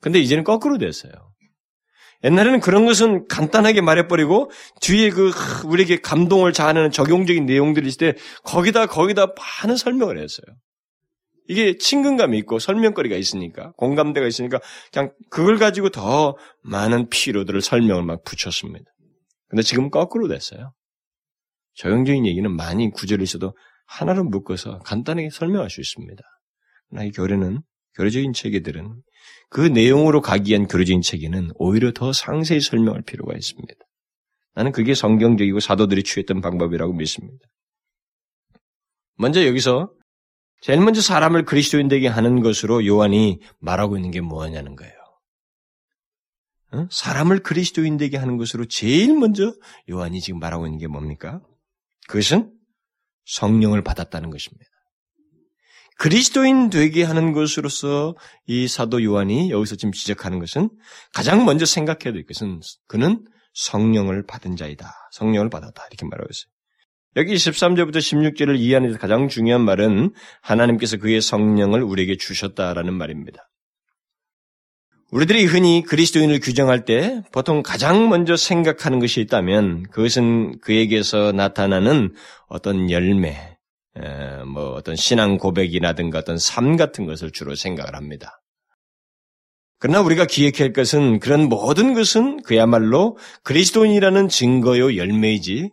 [0.00, 1.12] 근데 이제는 거꾸로 됐어요.
[2.24, 5.32] 옛날에는 그런 것은 간단하게 말해버리고 뒤에 그
[5.66, 10.46] 우리에게 감동을 자아내는 적용적인 내용들이 있을 때 거기다 거기다 많은 설명을 했어요.
[11.48, 14.60] 이게 친근감이 있고 설명거리가 있으니까 공감대가 있으니까
[14.92, 18.84] 그냥 그걸 가지고 더 많은 피로들을 설명을 막 붙였습니다.
[19.48, 20.74] 근데 지금 거꾸로 됐어요.
[21.74, 23.56] 적용적인 얘기는 많이 구절이 있어도
[23.86, 26.22] 하나로 묶어서 간단하게 설명할 수 있습니다.
[26.90, 27.62] 그러나 이 교례는
[27.94, 29.02] 교례적인 체계들은
[29.48, 33.74] 그 내용으로 가기 위한 교례적인 체계는 오히려 더 상세히 설명할 필요가 있습니다.
[34.54, 37.46] 나는 그게 성경적이고 사도들이 취했던 방법이라고 믿습니다.
[39.16, 39.90] 먼저 여기서
[40.60, 44.92] 제일 먼저 사람을 그리스도인 되게 하는 것으로 요한이 말하고 있는 게 뭐냐는 거예요.
[46.90, 49.54] 사람을 그리스도인 되게 하는 것으로 제일 먼저
[49.88, 51.40] 요한이 지금 말하고 있는 게 뭡니까?
[52.08, 52.52] 그것은
[53.24, 54.66] 성령을 받았다는 것입니다.
[55.98, 58.14] 그리스도인 되게 하는 것으로서
[58.46, 60.70] 이 사도 요한이 여기서 지금 지적하는 것은
[61.12, 64.94] 가장 먼저 생각해야 될 것은 그는 성령을 받은 자이다.
[65.12, 65.86] 성령을 받았다.
[65.90, 66.57] 이렇게 말하고 있어요.
[67.18, 73.50] 여기 13절부터 16절을 이해하는 데 가장 중요한 말은 하나님께서 그의 성령을 우리에게 주셨다라는 말입니다.
[75.10, 82.14] 우리들이 흔히 그리스도인을 규정할 때 보통 가장 먼저 생각하는 것이 있다면 그것은 그에게서 나타나는
[82.46, 83.56] 어떤 열매,
[84.46, 88.40] 뭐 어떤 신앙 고백이라든가 어떤 삶 같은 것을 주로 생각을 합니다.
[89.80, 95.72] 그러나 우리가 기억할 것은 그런 모든 것은 그야말로 그리스도인이라는 증거요 열매이지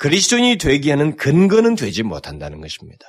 [0.00, 3.04] 그리스도인이 되게 하는 근거는 되지 못한다는 것입니다.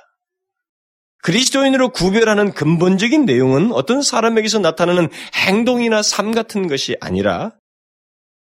[1.23, 7.51] 그리스도인으로 구별하는 근본적인 내용은 어떤 사람에게서 나타나는 행동이나 삶 같은 것이 아니라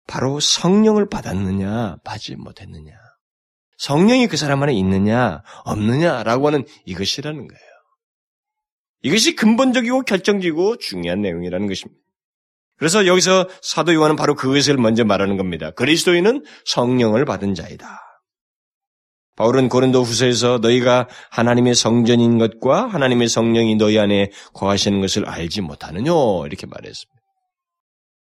[0.07, 2.93] 바로 성령을 받았느냐, 받지 못했느냐.
[3.77, 7.69] 성령이 그 사람 안에 있느냐, 없느냐라고 하는 이것이라는 거예요.
[9.03, 12.01] 이것이 근본적이고 결정적이고 중요한 내용이라는 것입니다.
[12.77, 15.73] 그래서 여기서 사도 요한은 바로 그것을 먼저 말하는 겁니다.
[15.73, 18.08] 그리스도인은 성령을 받은 자이다.
[19.39, 26.45] 바울은 고린도 후서에서 너희가 하나님의 성전인 것과 하나님의 성령이 너희 안에 거하시는 것을 알지 못하느뇨
[26.45, 27.23] 이렇게 말했습니다.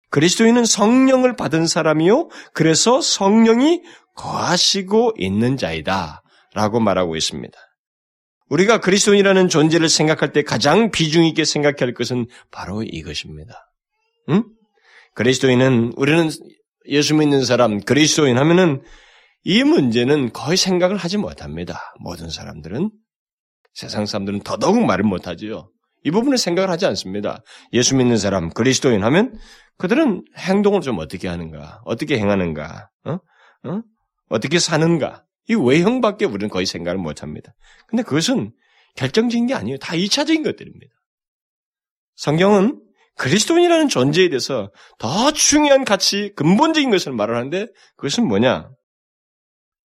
[0.09, 2.31] 그리스도인은 성령을 받은 사람이요.
[2.55, 3.83] 그래서 성령이
[4.17, 6.23] 거하시고 있는 자이다.
[6.55, 7.59] 라고 말하고 있습니다.
[8.49, 13.71] 우리가 그리스도인이라는 존재를 생각할 때 가장 비중 있게 생각해야 할 것은 바로 이것입니다.
[14.31, 14.45] 응?
[15.15, 16.31] 그리스도인은 우리는
[16.89, 18.83] 예수 믿는 사람 그리스도인 하면은
[19.45, 21.95] 이 문제는 거의 생각을 하지 못합니다.
[22.01, 22.91] 모든 사람들은
[23.75, 25.71] 세상 사람들은 더더욱 말을 못하지요.
[26.05, 27.43] 이 부분을 생각을 하지 않습니다.
[27.73, 29.39] 예수 믿는 사람 그리스도인 하면
[29.79, 33.13] 그들은 행동을 좀 어떻게 하는가, 어떻게 행하는가, 어?
[33.13, 33.83] 어?
[34.29, 37.55] 어떻게 사는가 이 외형밖에 우리는 거의 생각을 못합니다.
[37.87, 38.53] 근데 그것은
[38.97, 39.79] 결정적인 게 아니에요.
[39.79, 40.93] 다 2차적인 것들입니다.
[42.17, 42.81] 성경은
[43.17, 48.71] 그리스도인이라는 존재에 대해서 더 중요한 가치, 근본적인 것을 말을 하는데 그것은 뭐냐?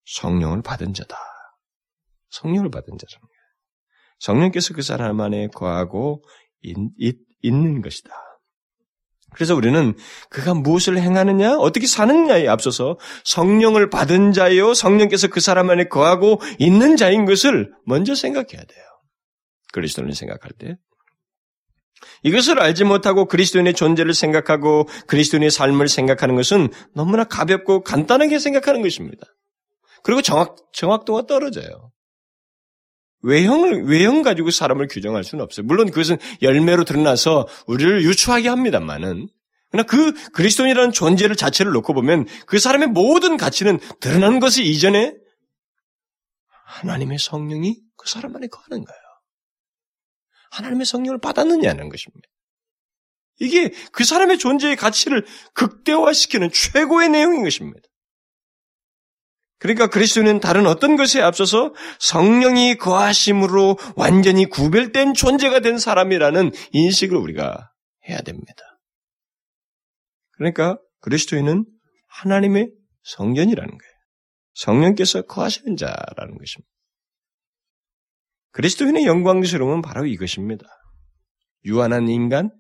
[0.07, 1.17] 성령을 받은 자다.
[2.29, 3.41] 성령을 받은 자라는 거예요.
[4.19, 6.23] 성령께서 그 사람 안에 거하고
[7.41, 8.11] 있는 것이다.
[9.33, 9.95] 그래서 우리는
[10.29, 16.95] 그가 무엇을 행하느냐, 어떻게 사느냐에 앞서서 성령을 받은 자요, 성령께서 그 사람 안에 거하고 있는
[16.95, 18.85] 자인 것을 먼저 생각해야 돼요.
[19.73, 20.77] 그리스도인을 생각할 때.
[22.23, 29.27] 이것을 알지 못하고 그리스도인의 존재를 생각하고 그리스도인의 삶을 생각하는 것은 너무나 가볍고 간단하게 생각하는 것입니다.
[30.03, 31.91] 그리고 정확, 정확도가 떨어져요.
[33.21, 35.65] 외형을, 외형 가지고 사람을 규정할 수는 없어요.
[35.65, 39.27] 물론 그것은 열매로 드러나서 우리를 유추하게 합니다만은.
[39.69, 45.13] 그러나 그 그리스도인이라는 존재를 자체를 놓고 보면 그 사람의 모든 가치는 드러나는 것이 이전에
[46.65, 49.01] 하나님의 성령이 그 사람 안에 거하는 거예요.
[50.51, 52.27] 하나님의 성령을 받았느냐는 것입니다.
[53.39, 57.81] 이게 그 사람의 존재의 가치를 극대화시키는 최고의 내용인 것입니다.
[59.59, 67.71] 그러니까 그리스도는 다른 어떤 것에 앞서서 성령이 거하심으로 완전히 구별된 존재가 된 사람이라는 인식을 우리가
[68.07, 68.63] 해야 됩니다.
[70.31, 71.65] 그러니까 그리스도인은
[72.07, 72.71] 하나님의
[73.03, 73.93] 성전이라는 거예요.
[74.53, 76.71] 성령께서 거하시는 자라는 것입니다.
[78.51, 80.65] 그리스도인의 영광스러움은 바로 이것입니다.
[81.65, 82.51] 유한한 인간,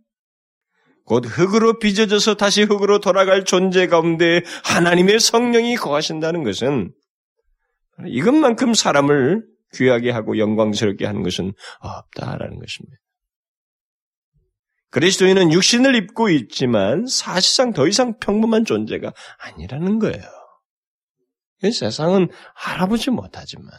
[1.07, 6.93] 곧 흙으로 빚어져서 다시 흙으로 돌아갈 존재 가운데 하나님의 성령이 거하신다는 것은
[8.07, 12.97] 이것만큼 사람을 귀하게 하고 영광스럽게 하는 것은 없다라는 것입니다.
[14.89, 20.23] 그리스도인은 육신을 입고 있지만 사실상 더 이상 평범한 존재가 아니라는 거예요.
[21.71, 22.27] 세상은
[22.65, 23.69] 알아보지 못하지만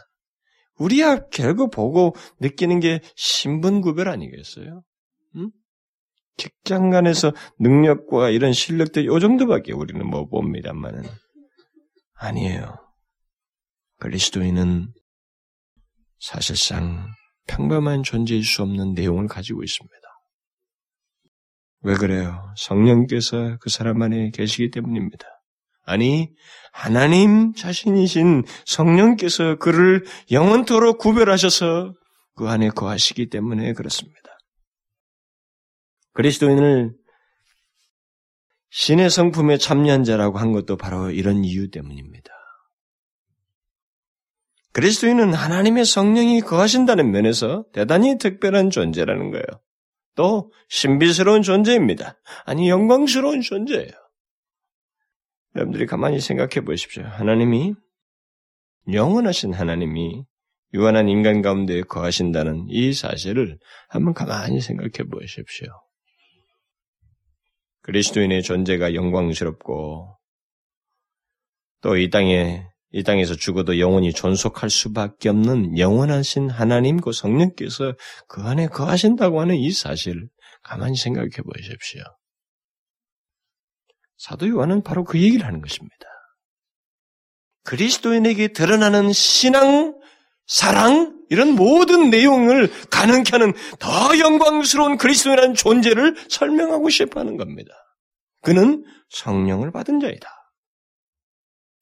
[0.78, 4.82] 우리야 결국 보고 느끼는 게 신분 구별 아니겠어요?
[5.36, 5.50] 응?
[6.38, 11.02] 직장 간에서 능력과 이런 실력들 요 정도밖에 우리는 못 봅니다만은
[12.14, 12.78] 아니에요.
[13.98, 14.88] 그리스도인은
[16.18, 17.08] 사실상
[17.46, 19.96] 평범한 존재일 수 없는 내용을 가지고 있습니다.
[21.82, 22.52] 왜 그래요?
[22.56, 25.26] 성령께서 그 사람 안에 계시기 때문입니다.
[25.84, 26.30] 아니,
[26.72, 31.94] 하나님 자신이신 성령께서 그를 영원토록 구별하셔서
[32.34, 34.27] 그 안에 거하시기 때문에 그렇습니다.
[36.12, 36.92] 그리스도인을
[38.70, 42.30] 신의 성품에 참여한 자라고 한 것도 바로 이런 이유 때문입니다.
[44.72, 49.44] 그리스도인은 하나님의 성령이 거하신다는 면에서 대단히 특별한 존재라는 거예요.
[50.14, 52.18] 또 신비스러운 존재입니다.
[52.44, 53.90] 아니 영광스러운 존재예요.
[55.56, 57.04] 여러분들이 가만히 생각해 보십시오.
[57.04, 57.74] 하나님이
[58.92, 60.24] 영원하신 하나님이
[60.74, 65.68] 유한한 인간 가운데 거하신다는 이 사실을 한번 가만히 생각해 보십시오.
[67.88, 70.18] 그리스도인의 존재가 영광스럽고
[71.80, 77.94] 또 이 땅에 이 땅에서 죽어도 영원히 존속할 수밖에 없는 영원하신 하나님 그 성령께서
[78.28, 80.28] 그 안에 거하신다고 하는 이 사실을
[80.62, 82.02] 가만히 생각해 보십시오.
[84.18, 85.96] 사도 요한은 바로 그 얘기를 하는 것입니다.
[87.64, 89.97] 그리스도인에게 드러나는 신앙,
[90.48, 97.70] 사랑, 이런 모든 내용을 가능케 하는 더 영광스러운 그리스도라는 존재를 설명하고 싶어 하는 겁니다.
[98.42, 100.28] 그는 성령을 받은 자이다.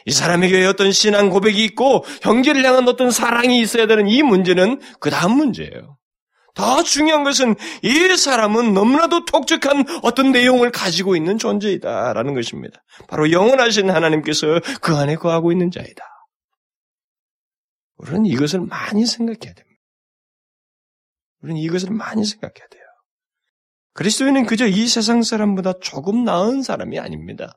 [0.04, 5.10] 이 사람에게 어떤 신앙 고백이 있고 형제를 향한 어떤 사랑이 있어야 되는 이 문제는 그
[5.10, 5.96] 다음 문제예요.
[6.54, 12.82] 더 중요한 것은 이 사람은 너무나도 독특한 어떤 내용을 가지고 있는 존재이다라는 것입니다.
[13.08, 16.15] 바로 영원하신 하나님께서 그 안에 거하고 있는 자이다.
[17.96, 19.82] 우리는 이것을 많이 생각해야 됩니다.
[21.42, 22.82] 우리는 이것을 많이 생각해야 돼요.
[23.94, 27.54] 그리스도인은 그저 이 세상 사람보다 조금 나은 사람이 아닙니다.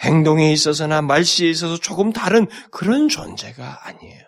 [0.00, 4.24] 행동에 있어서나 말씨에 있어서 조금 다른 그런 존재가 아니에요.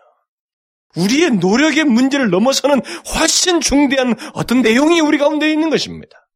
[0.97, 2.83] 우리의 노력의 문제를 넘어서는
[3.15, 6.29] 훨씬 중대한 어떤 내용이 우리 가운데 있는 것입니다.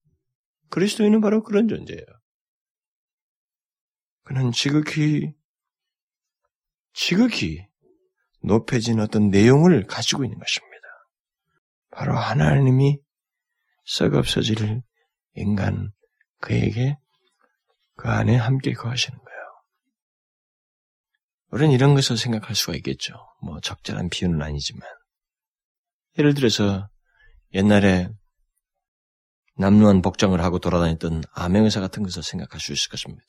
[0.71, 2.07] 그리스도인은 바로 그런 존재예요.
[4.25, 5.33] 그는 지극히,
[6.95, 7.67] 지극히
[8.47, 10.77] 높여진 어떤 내용을 가지고 있는 것입니다.
[11.91, 13.01] 바로 하나님이
[13.85, 14.83] 썩없어질
[15.35, 15.91] 인간
[16.41, 16.97] 그에게
[17.97, 19.37] 그 안에 함께 거하시는 거예요.
[21.51, 23.15] 우리는 이런 것을 생각할 수가 있겠죠.
[23.43, 24.83] 뭐 적절한 비유는 아니지만.
[26.19, 26.89] 예를 들어서
[27.53, 28.09] 옛날에
[29.59, 33.25] 남루한 복장을 하고 돌아다녔던 암행의사 같은 것을 생각할 수 있을 것입니다.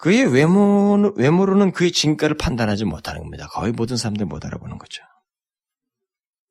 [0.00, 3.46] 그의 외모, 외모로는 그의 진가를 판단하지 못하는 겁니다.
[3.48, 5.02] 거의 모든 사람들이 못 알아보는 거죠.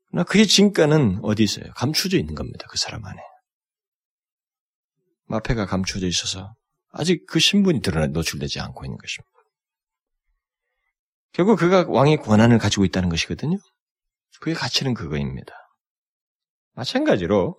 [0.08, 1.66] 그러나 그의 진가는 어디 있어요?
[1.76, 2.68] 감추어져 있는 겁니다.
[2.70, 3.20] 그 사람 안에.
[5.26, 6.54] 마패가 감추어져 있어서
[6.92, 9.30] 아직 그 신분이 드러나 노출되지 않고 있는 것입니다.
[11.32, 13.58] 결국 그가 왕의 권한을 가지고 있다는 것이거든요.
[14.42, 15.54] 그의 가치는 그거입니다.
[16.74, 17.56] 마찬가지로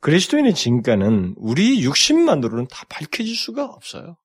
[0.00, 4.16] 그리스도인의 진가는 우리 육신만으로는 다 밝혀질 수가 없어요.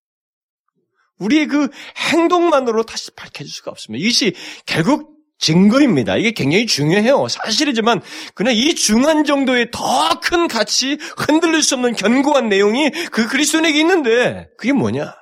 [1.21, 1.69] 우리의 그
[2.11, 4.03] 행동만으로 다시 밝혀질 수가 없습니다.
[4.03, 6.17] 이것이 결국 증거입니다.
[6.17, 7.27] 이게 굉장히 중요해요.
[7.27, 8.01] 사실이지만
[8.35, 14.47] 그냥 이 중한 정도의 더 큰 가치, 흔들릴 수 없는 견고한 내용이 그 그리스도인에게 있는데
[14.57, 15.13] 그게 뭐냐?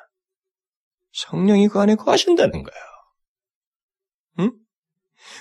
[1.13, 2.83] 성령이 그 안에 거하신다는 거예요.
[4.39, 4.51] 응?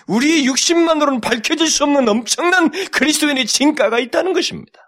[0.07, 4.81] 우리의 육신만으로는 밝혀질 수 없는 엄청난 그리스도인의 진가가 있다는 것입니다.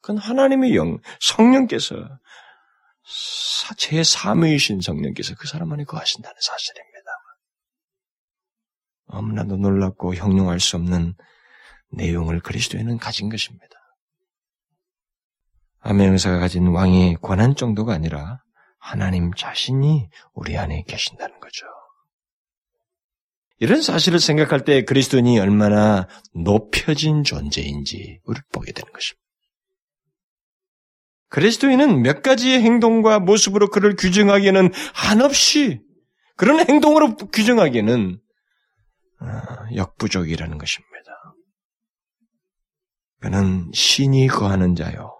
[0.00, 1.96] 그건 하나님의 영, 성령께서
[3.76, 6.88] 제3위이신 성령께서 그 사람 안에 거하신다는 사실입니다.
[9.08, 11.14] 너무나도 놀랍고 형용할 수 없는
[11.90, 13.66] 내용을 그리스도에는 가진 것입니다.
[15.80, 18.42] 암행사가 가진 왕의 권한 정도가 아니라
[18.78, 21.66] 하나님 자신이 우리 안에 계신다는 거죠.
[23.60, 29.27] 이런 사실을 생각할 때 그리스도인이 얼마나 높여진 존재인지 우리를 보게 되는 것입니다.
[31.28, 35.80] 그리스도인은 몇 가지의 행동과 모습으로 그를 규정하기에는 한없이
[36.36, 38.20] 그런 행동으로 규정하기에는
[39.20, 40.98] 아, 역부족이라는 것입니다.
[43.20, 45.14] 그는 신이 거하는 자요.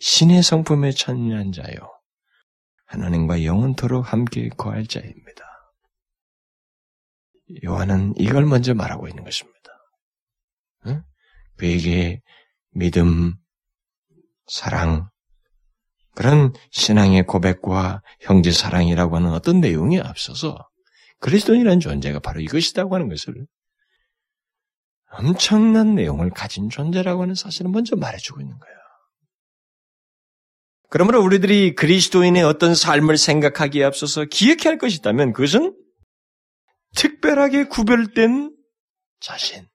[0.00, 1.76] 신의 성품에 찬미한 자요.
[2.86, 5.44] 하나님과 영원토록 함께 거할 자입니다.
[7.64, 9.56] 요한은 이걸 먼저 말하고 있는 것입니다.
[11.56, 12.20] 그에게
[12.70, 13.34] 믿음,
[14.46, 15.08] 사랑,
[16.16, 20.56] 그런 신앙의 고백과 형제 사랑이라고 하는 어떤 내용이 앞서서
[21.20, 23.46] 그리스도인이라는 존재가 바로 이것이라고 하는 것을
[25.10, 28.76] 엄청난 내용을 가진 존재라고 하는 사실을 먼저 말해주고 있는 거예요.
[30.88, 35.76] 그러므로 우리들이 그리스도인의 어떤 삶을 생각하기에 앞서서 기억해야 할 것이 있다면 그것은
[36.94, 38.56] 특별하게 구별된
[39.20, 39.68] 자신,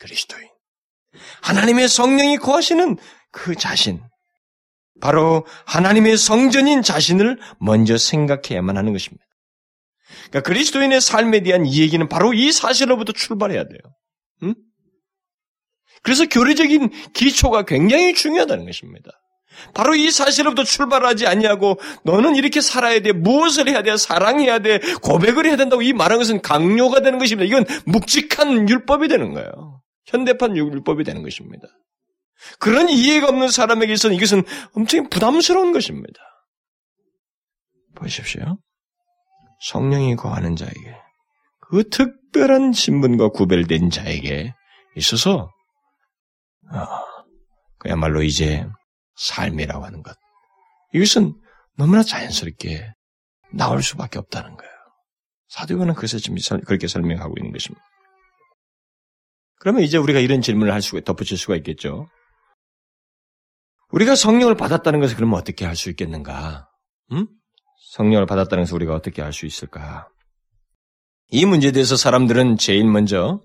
[0.00, 0.48] 그리스도인.
[1.42, 2.96] 하나님의 성령이 거하시는
[3.32, 4.07] 그 자신.
[5.00, 9.24] 바로 하나님의 성전인 자신을 먼저 생각해야만 하는 것입니다.
[10.30, 13.78] 그러니까 그리스도인의 삶에 대한 이 얘기는 바로 이 사실로부터 출발해야 돼요.
[14.42, 14.54] 응?
[16.02, 19.10] 그래서 교리적인 기초가 굉장히 중요하다는 것입니다.
[19.74, 25.46] 바로 이 사실로부터 출발하지 않냐고 너는 이렇게 살아야 돼 무엇을 해야 돼 사랑해야 돼 고백을
[25.46, 27.46] 해야 된다고 이 말한 것은 강요가 되는 것입니다.
[27.46, 29.82] 이건 묵직한 율법이 되는 거예요.
[30.06, 31.68] 현대판 율법이 되는 것입니다.
[32.58, 34.42] 그런 이해가 없는 사람에게서는 이것은
[34.74, 36.20] 엄청 부담스러운 것입니다.
[37.94, 38.58] 보십시오.
[39.60, 40.96] 성령이 거하는 자에게
[41.60, 44.54] 그 특별한 신분과 구별된 자에게
[44.96, 45.50] 있어서
[46.72, 46.86] 어,
[47.78, 48.66] 그야말로 이제
[49.16, 50.16] 삶이라고 하는 것
[50.94, 51.34] 이것은
[51.76, 52.92] 너무나 자연스럽게
[53.52, 54.72] 나올 수밖에 없다는 거예요.
[55.48, 56.36] 사도교는 그래서 지금
[56.66, 57.84] 그렇게 설명하고 있는 것입니다.
[59.60, 62.08] 그러면 이제 우리가 이런 질문을 할 수가 덧붙일 수가 있겠죠.
[63.90, 66.68] 우리가 성령을 받았다는 것을 그러면 어떻게 할 수 있겠는가?
[67.12, 67.26] 음?
[67.92, 70.08] 성령을 받았다는 것을 우리가 어떻게 알 수 있을까?
[71.30, 73.40] 이 문제에 대해서 사람들은 제일 먼저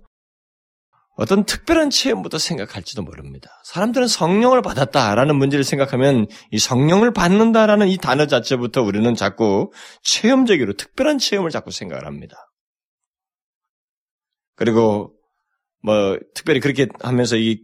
[1.16, 3.50] 어떤 특별한 체험부터 생각할지도 모릅니다.
[3.66, 9.72] 사람들은 성령을 받았다라는 문제를 생각하면 이 성령을 받는다라는 이 단어 자체부터 우리는 자꾸
[10.02, 12.36] 체험적으로 특별한 체험을 자꾸 생각을 합니다.
[14.56, 15.14] 그리고
[15.84, 17.62] 뭐 특별히 그렇게 하면서 이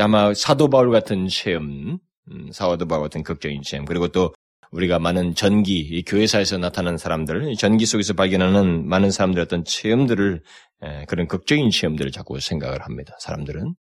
[0.00, 1.98] 아마 사도 바울 같은 체험,
[2.30, 4.32] 음, 사도 바울 같은 극적인 체험, 그리고 또
[4.70, 10.42] 우리가 많은 전기, 이 교회사에서 나타나는 사람들, 전기 속에서 발견하는 많은 사람들 어떤 체험들을
[10.82, 13.16] 에, 그런 극적인 체험들을 자꾸 생각을 합니다.
[13.20, 13.74] 사람들은.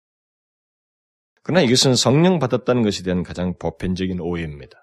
[1.44, 4.78] 그러나 이것은 성령 받았다는 것에 대한 가장 보편적인 오해입니다.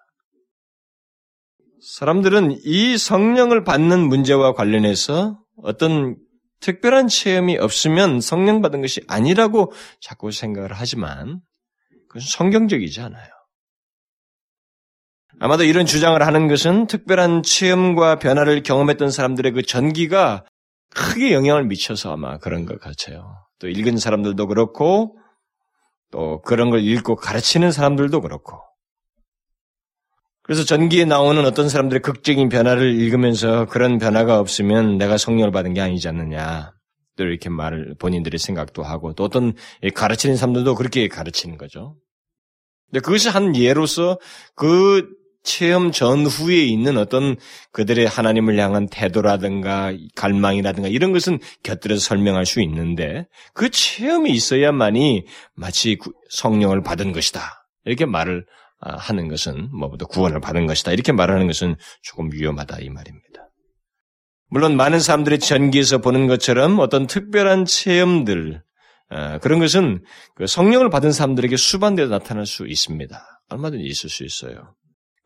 [1.80, 6.16] 사람들은 이 성령을 받는 문제와 관련해서 어떤
[6.60, 11.40] 특별한 체험이 없으면 성령 받은 것이 아니라고 자꾸 생각을 하지만
[12.08, 13.28] 그것은 성경적이지 않아요.
[15.40, 20.44] 아마도 이런 주장을 하는 것은 특별한 체험과 변화를 경험했던 사람들의 그 전기가
[20.94, 23.36] 크게 영향을 미쳐서 아마 그런 것 같아요.
[23.60, 25.16] 또 읽은 사람들도 그렇고
[26.10, 28.60] 또 그런 걸 읽고 가르치는 사람들도 그렇고
[30.48, 35.82] 그래서 전기에 나오는 어떤 사람들의 극적인 변화를 읽으면서 그런 변화가 없으면 내가 성령을 받은 게
[35.82, 36.72] 아니지 않느냐.
[37.18, 39.52] 또 이렇게 말을 본인들의 생각도 하고 또 어떤
[39.94, 41.96] 가르치는 사람들도 그렇게 가르치는 거죠.
[42.88, 44.18] 근데 그것이 한 예로서
[44.54, 45.06] 그
[45.42, 47.36] 체험 전후에 있는 어떤
[47.72, 55.98] 그들의 하나님을 향한 태도라든가 갈망이라든가 이런 것은 곁들여서 설명할 수 있는데 그 체험이 있어야만이 마치
[56.30, 57.66] 성령을 받은 것이다.
[57.84, 60.92] 이렇게 말을 아, 하는 것은 뭐보다 구원을 받은 것이다.
[60.92, 63.48] 이렇게 말하는 것은 조금 위험하다 이 말입니다.
[64.50, 68.62] 물론 많은 사람들이 전기에서 보는 것처럼 어떤 특별한 체험들
[69.10, 70.04] 아, 그런 것은
[70.34, 73.42] 그 성령을 받은 사람들에게 수반되어 나타날 수 있습니다.
[73.48, 74.74] 얼마든지 있을 수 있어요.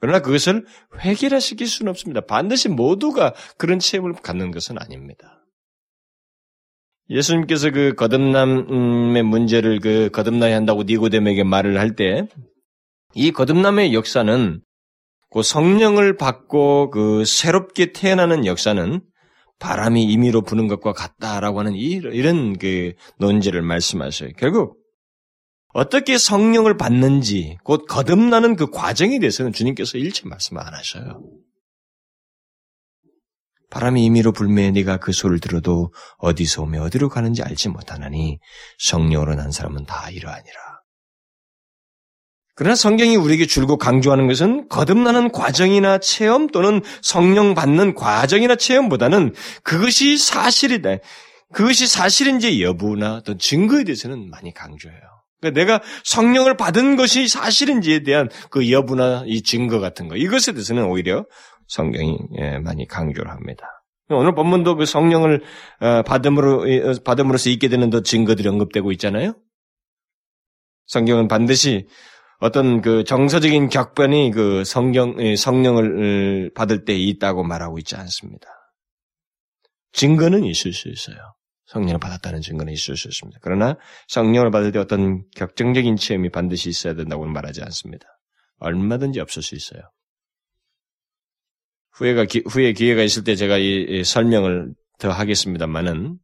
[0.00, 0.66] 그러나 그것을
[1.00, 2.20] 회개라시킬 수는 없습니다.
[2.22, 5.44] 반드시 모두가 그런 체험을 갖는 것은 아닙니다.
[7.11, 12.26] 예수님께서 그 거듭남의 문제를 그 거듭나야 한다고 니고데에게 말을 할 때
[13.14, 14.60] 이 거듭남의 역사는
[15.30, 19.02] 그 성령을 받고 그 새롭게 태어나는 역사는
[19.58, 24.30] 바람이 임의로 부는 것과 같다라고 하는 이런 그 논지를 말씀하셔요.
[24.36, 24.76] 결국
[25.72, 31.22] 어떻게 성령을 받는지 곧 거듭나는 그 과정에 대해서는 주님께서 일체 말씀 안 하셔요.
[33.70, 38.38] 바람이 임의로 불매 네가 그 소리를 들어도 어디서 오며 어디로 가는지 알지 못하나니
[38.78, 40.71] 성령으로 난 사람은 다 이러하니라.
[42.55, 50.18] 그러나 성경이 우리에게 줄고 강조하는 것은 거듭나는 과정이나 체험 또는 성령 받는 과정이나 체험보다는 그것이
[50.18, 50.98] 사실이다.
[51.53, 55.00] 그것이 사실인지 여부나 어떤 증거에 대해서는 많이 강조해요.
[55.40, 60.84] 그러니까 내가 성령을 받은 것이 사실인지에 대한 그 여부나 이 증거 같은 거 이것에 대해서는
[60.84, 61.26] 오히려
[61.68, 63.66] 성경이 예, 많이 강조를 합니다.
[64.09, 65.42] 오늘 본문도 그 성령을
[65.80, 69.34] 어, 받음으로 어, 받음으로써 있게 되는 더 증거들이 언급되고 있잖아요.
[70.86, 71.86] 성경은 반드시
[72.43, 78.49] 어떤 그 정서적인 격변이 그 성경, 성령을 받을 때 있다고 말하고 있지 않습니다.
[79.93, 81.16] 증거는 있을 수 있어요.
[81.66, 83.38] 성령을 받았다는 증거는 있을 수 있습니다.
[83.43, 83.76] 그러나
[84.09, 88.09] 성령을 받을 때 어떤 격정적인 체험이 반드시 있어야 된다고는 말하지 않습니다.
[88.59, 89.82] 얼마든지 없을 수 있어요.
[91.93, 96.18] 후회가, 후에 기회가 있을 때 제가 이 설명을 더 하겠습니다만은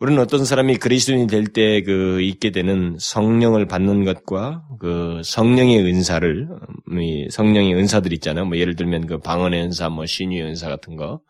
[0.00, 6.48] 우리는 어떤 사람이 그리스도인이 될 때 그 있게 되는 성령을 받는 것과 그 성령의 은사를
[6.90, 8.44] 음, 성령의 은사들 있잖아요.
[8.44, 11.20] 뭐 예를 들면 그 방언의 은사, 뭐 신유의 은사 같은 거,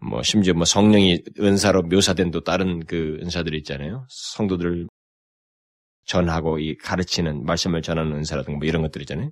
[0.00, 4.06] 뭐 심지어 뭐 성령이 은사로 묘사된 또 다른 그 은사들이 있잖아요.
[4.10, 4.86] 성도들을
[6.06, 9.30] 전하고 이 가르치는 말씀을 전하는 은사라든가 뭐 이런 것들 있잖아요.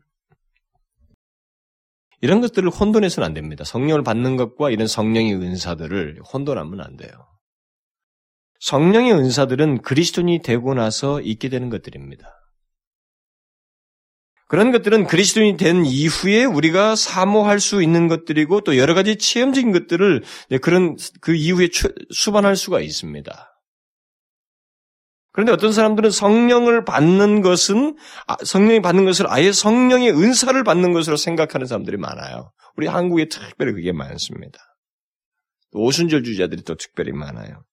[2.23, 3.65] 이런 것들을 혼돈해서는 안 됩니다.
[3.65, 7.11] 성령을 받는 것과 이런 성령의 은사들을 혼돈하면 안 돼요.
[8.61, 12.33] 성령의 은사들은 그리스도인이 되고 나서 있게 되는 것들입니다.
[14.49, 20.23] 그런 것들은 그리스도인이 된 이후에 우리가 사모할 수 있는 것들이고 또 여러 가지 체험적인 것들을
[20.63, 21.69] 그런 그 이후에
[22.13, 23.53] 수반할 수가 있습니다.
[25.37, 31.19] 그런데 어떤 사람들은 성령을 받는 것은 아, 성령이 받는 것을 아예 성령의 은사를 받는 것으로
[31.19, 32.53] 생각하는 사람들이 많아요.
[32.77, 34.59] 우리 한국에 특별히 그게 많습니다.
[35.73, 37.66] 오순절 주자들이 또 특별히 많아요.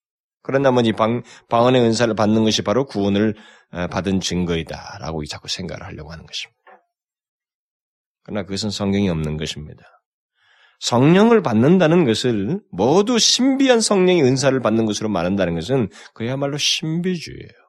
[0.44, 3.36] 그런 나머지 방, 방언의 은사를 받는 것이 바로 구원을
[3.72, 6.60] 어, 받은 증거이다 라고 자꾸 생각을 하려고 하는 것입니다.
[8.24, 9.84] 그러나 그것은 성경이 없는 것입니다.
[10.80, 17.64] 성령을 받는다는 것을 모두 신비한 성령의 은사를 받는 것으로 말한다는 것은 그야말로 신비주의예요.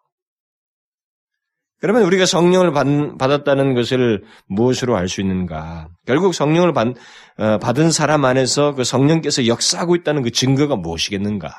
[1.80, 2.86] 그러면 우리가 성령을 받,
[3.30, 5.88] 았다는 것을 무엇으로 알 수 있는가?
[6.06, 6.88] 결국 성령을 받,
[7.36, 11.52] 어, 받은 사람 안에서 그 성령께서 역사하고 있다는 그 증거가 무엇이겠는가?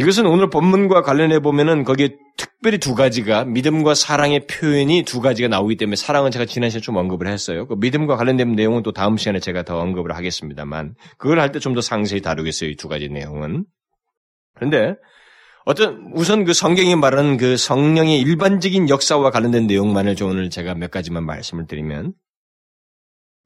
[0.00, 5.76] 이것은 오늘 본문과 관련해 보면은 거기에 특별히 두 가지가 믿음과 사랑의 표현이 두 가지가 나오기
[5.76, 7.66] 때문에 사랑은 제가 지난 시간에 좀 언급을 했어요.
[7.66, 11.74] 그 믿음과 관련된 내용은 또 다음 시간에 제가 더 언급을 하겠습니다만 그걸 할 때 좀
[11.74, 12.70] 더 상세히 다루겠어요.
[12.70, 13.66] 이 두 가지 내용은.
[14.54, 14.94] 그런데
[15.66, 20.90] 어떤 우선 그 성경이 말하는 그 성령의 일반적인 역사와 관련된 내용만을 좀 오늘 제가 몇
[20.90, 22.14] 가지만 말씀을 드리면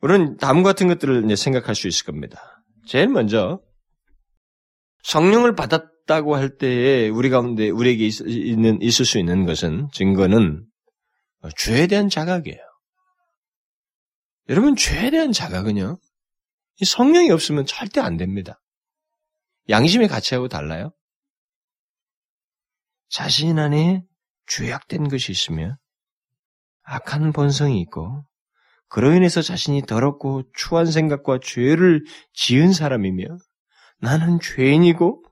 [0.02, 2.62] 우리는 다음 같은 것들을 이제 생각할 수 있을 겁니다.
[2.86, 3.59] 제일 먼저
[5.02, 10.66] 성령을 받았 다고 할 때에 우리 가운데 우리에게 있, 있는 있을 수 있는 것은 증거는
[11.57, 12.59] 죄에 대한 자각이에요.
[14.48, 15.98] 여러분 죄에 대한 자각은요.
[16.80, 18.61] 이 성령이 없으면 절대 안 됩니다.
[19.68, 20.92] 양심의 가치하고 달라요.
[23.09, 24.05] 자신 안에
[24.46, 25.76] 죄악된 것이 있으며
[26.82, 28.24] 악한 본성이 있고
[28.88, 33.24] 그로 인해서 자신이 더럽고 추한 생각과 죄를 지은 사람이며
[34.00, 35.22] 나는 죄인이고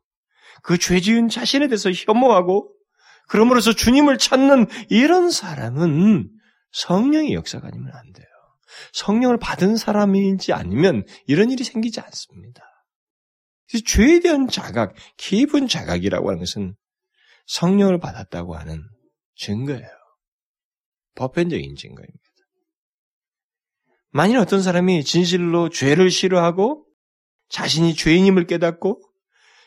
[0.63, 2.73] 그 죄 지은 자신에 대해서 혐오하고
[3.29, 6.31] 그러므로서 주님을 찾는 이런 사람은
[6.73, 8.27] 성령의 역사가 아니면 안 돼요.
[8.93, 12.63] 성령을 받은 사람인지 아니면 이런 일이 생기지 않습니다.
[13.87, 16.75] 죄에 대한 자각, 기분 자각이라고 하는 것은
[17.47, 18.83] 성령을 받았다고 하는
[19.37, 19.89] 증거예요.
[21.15, 22.19] 보편적인 증거입니다.
[24.11, 26.87] 만일 어떤 사람이 진실로 죄를 싫어하고
[27.49, 29.01] 자신이 죄인임을 깨닫고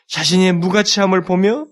[0.08, 1.66] 자신의 무가치함을 보며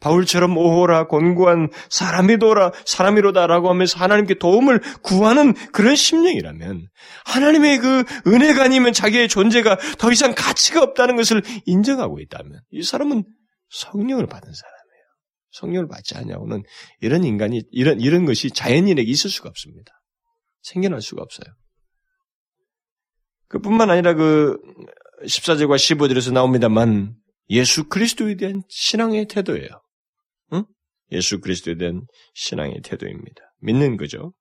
[0.00, 6.86] 바울처럼 오호라 권고한 사람이도라 사람이로다라고 하면서 하나님께 도움을 구하는 그런 심령이라면
[7.24, 13.24] 하나님의 그 은혜가 아니면 자기의 존재가 더 이상 가치가 없다는 것을 인정하고 있다면 이 사람은
[13.70, 14.78] 성령을 받은 사람이에요.
[15.50, 16.62] 성령을 받지 않냐고는
[17.00, 19.92] 이런 인간이 이런 이런 것이 자연인에게 있을 수가 없습니다.
[20.62, 21.52] 생겨날 수가 없어요.
[23.48, 24.58] 그뿐만 아니라 그
[25.24, 27.16] 14절과 15절에서 나옵니다만
[27.50, 29.68] 예수 그리스도에 대한 신앙의 태도예요.
[30.52, 30.64] 응?
[31.12, 32.02] 예수 그리스도에 대한
[32.34, 33.42] 신앙의 태도입니다.
[33.60, 34.32] 믿는 거죠.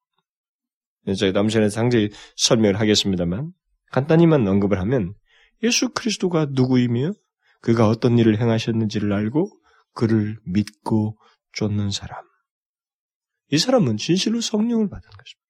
[1.17, 3.51] 저희 다음 시간에 상세히 설명을 하겠습니다만
[3.91, 5.13] 간단히만 언급을 하면
[5.63, 7.13] 예수 그리스도가 누구이며
[7.61, 9.49] 그가 어떤 일을 행하셨는지를 알고
[9.93, 11.17] 그를 믿고
[11.53, 12.21] 쫓는 사람.
[13.49, 15.47] 이 사람은 진실로 성령을 받은 것입니다.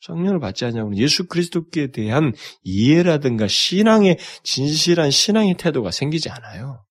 [0.00, 2.32] 성령을 받지 않냐고는 예수 그리스도께 대한
[2.62, 6.84] 이해라든가 신앙의 진실한 신앙의 태도가 생기지 않아요.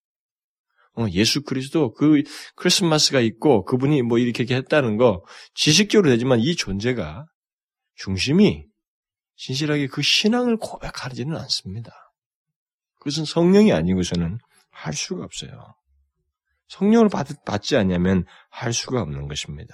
[0.98, 2.24] 어, 예수 그리스도 그
[2.56, 5.24] 크리스마스가 있고 그분이 뭐 이렇게 했다는 거
[5.54, 7.26] 지식적으로 되지만 이 존재가
[7.96, 8.66] 중심이
[9.36, 11.92] 진실하게 그 신앙을 고백하지는 않습니다.
[12.96, 14.40] 그것은 성령이 아니고서는
[14.72, 15.76] 할 수가 없어요.
[16.70, 19.74] 성령을 받, 받지 않냐면 할 수가 없는 것입니다.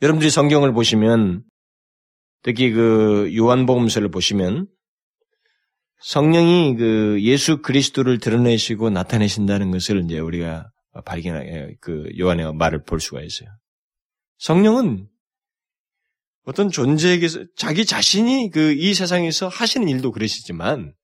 [0.00, 1.44] 여러분들이 성경을 보시면
[2.42, 4.68] 특히 그 요한복음서를 보시면
[6.02, 10.70] 성령이 그 예수 그리스도를 드러내시고 나타내신다는 것을 이제 우리가
[11.04, 13.48] 발견하게 그 요한의 말을 볼 수가 있어요.
[14.38, 15.08] 성령은
[16.44, 20.94] 어떤 존재에게서 자기 자신이 그 이 세상에서 하시는 일도 그러시지만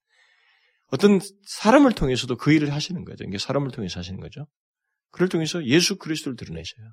[0.91, 3.25] 어떤 사람을 통해서도 그 일을 하시는 거죠.
[3.25, 4.47] 이게 사람을 통해서 하시는 거죠.
[5.11, 6.87] 그를 통해서 예수 그리스도를 드러내셔요.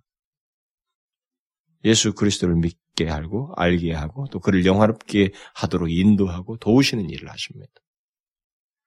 [1.85, 7.71] 예수 그리스도를 믿게 하고 알게 하고 또 그를 영화롭게 하도록 인도하고 도우시는 일을 하십니다.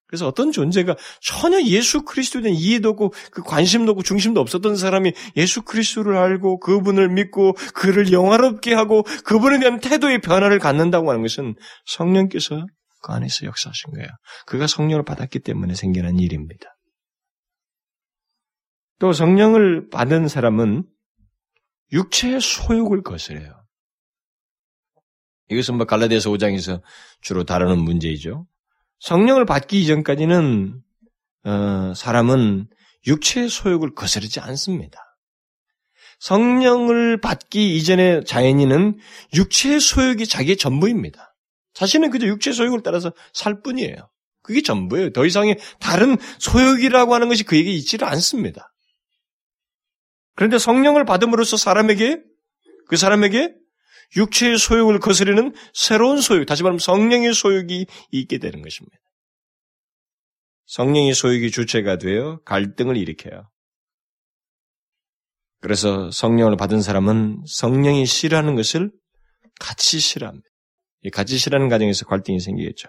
[0.07, 5.13] 그래서 어떤 존재가 전혀 예수 그리스도에 대한 이해도 없고 그 관심도 없고 중심도 없었던 사람이
[5.37, 11.55] 예수 그리스도를 알고 그분을 믿고 그를 영화롭게 하고 그분에 대한 태도의 변화를 갖는다고 하는 것은
[11.87, 12.67] 성령께서
[13.03, 14.09] 그 안에서 역사하신 거예요.
[14.47, 16.77] 그가 성령을 받았기 때문에 생겨난 일입니다.
[18.99, 20.85] 또 성령을 받은 사람은
[21.93, 23.53] 육체의 소욕을 거스려요.
[25.49, 26.83] 이것은 뭐 갈라디아서 5장에서
[27.21, 28.47] 주로 다루는 문제이죠.
[29.01, 30.83] 성령을 받기 이전까지는
[31.45, 32.69] 어, 사람은
[33.07, 35.01] 육체의 소욕을 거스르지 않습니다.
[36.19, 38.99] 성령을 받기 이전에 자연인은
[39.35, 41.35] 육체의 소욕이 자기의 전부입니다.
[41.75, 43.97] 자신은 그저 육체의 소욕을 따라서 살 뿐이에요.
[44.43, 45.11] 그게 전부예요.
[45.13, 48.73] 더 이상의 다른 소욕이라고 하는 것이 그에게 있지를 않습니다.
[50.35, 52.23] 그런데 성령을 받음으로써 사람에게
[52.89, 53.55] 그 사람에게
[54.15, 58.97] 육체의 소욕을 거스르는 새로운 소욕, 다시 말하면 성령의 소욕이 있게 되는 것입니다.
[60.67, 63.51] 성령의 소욕이 주체가 되어 갈등을 일으켜요.
[65.61, 68.93] 그래서 성령을 받은 사람은 성령이 싫어하는 것을
[69.59, 70.47] 같이 싫어합니다.
[71.03, 72.89] 이 같이 싫어하는 과정에서 갈등이 생기겠죠.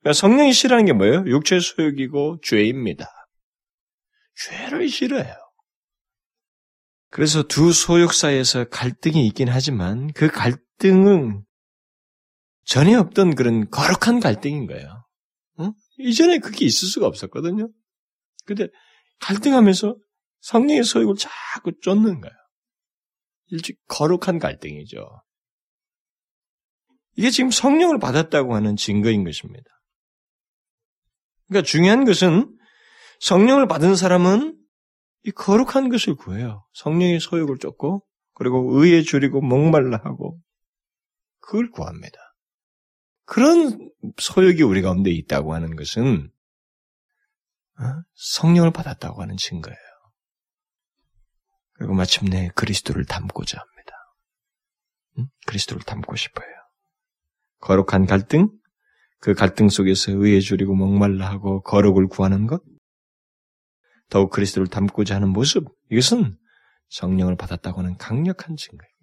[0.00, 1.24] 그러니까 성령이 싫어하는 게 뭐예요?
[1.26, 3.06] 육체의 소욕이고 죄입니다.
[4.44, 5.45] 죄를 싫어해요.
[7.10, 11.44] 그래서 두 소욕 사이에서 갈등이 있긴 하지만 그 갈등은
[12.64, 15.06] 전에 없던 그런 거룩한 갈등인 거예요.
[15.60, 15.72] 응?
[15.98, 17.68] 이전에 그게 있을 수가 없었거든요.
[18.44, 18.68] 근데
[19.20, 19.96] 갈등하면서
[20.40, 22.34] 성령의 소욕을 자꾸 쫓는 거예요.
[23.48, 24.98] 일찍 거룩한 갈등이죠.
[27.16, 29.64] 이게 지금 성령을 받았다고 하는 증거인 것입니다.
[31.48, 32.52] 그러니까 중요한 것은
[33.20, 34.58] 성령을 받은 사람은
[35.26, 36.64] 이 거룩한 것을 구해요.
[36.72, 40.40] 성령의 소욕을 쫓고 그리고 의에 줄이고 목말라 하고
[41.40, 42.16] 그걸 구합니다.
[43.24, 46.30] 그런 소욕이 우리 가운데 있다고 하는 것은
[47.78, 47.84] 어?
[48.14, 49.76] 성령을 받았다고 하는 증거예요.
[51.72, 53.92] 그리고 마침내 그리스도를 닮고자 합니다.
[55.18, 55.26] 응?
[55.46, 56.46] 그리스도를 닮고 싶어요.
[57.60, 58.48] 거룩한 갈등,
[59.18, 62.62] 그 갈등 속에서 의에 줄이고 목말라 하고 거룩을 구하는 것,
[64.08, 66.36] 더욱 그리스도를 닮고자 하는 모습, 이것은
[66.88, 68.96] 성령을 받았다고 하는 강력한 증거입니다.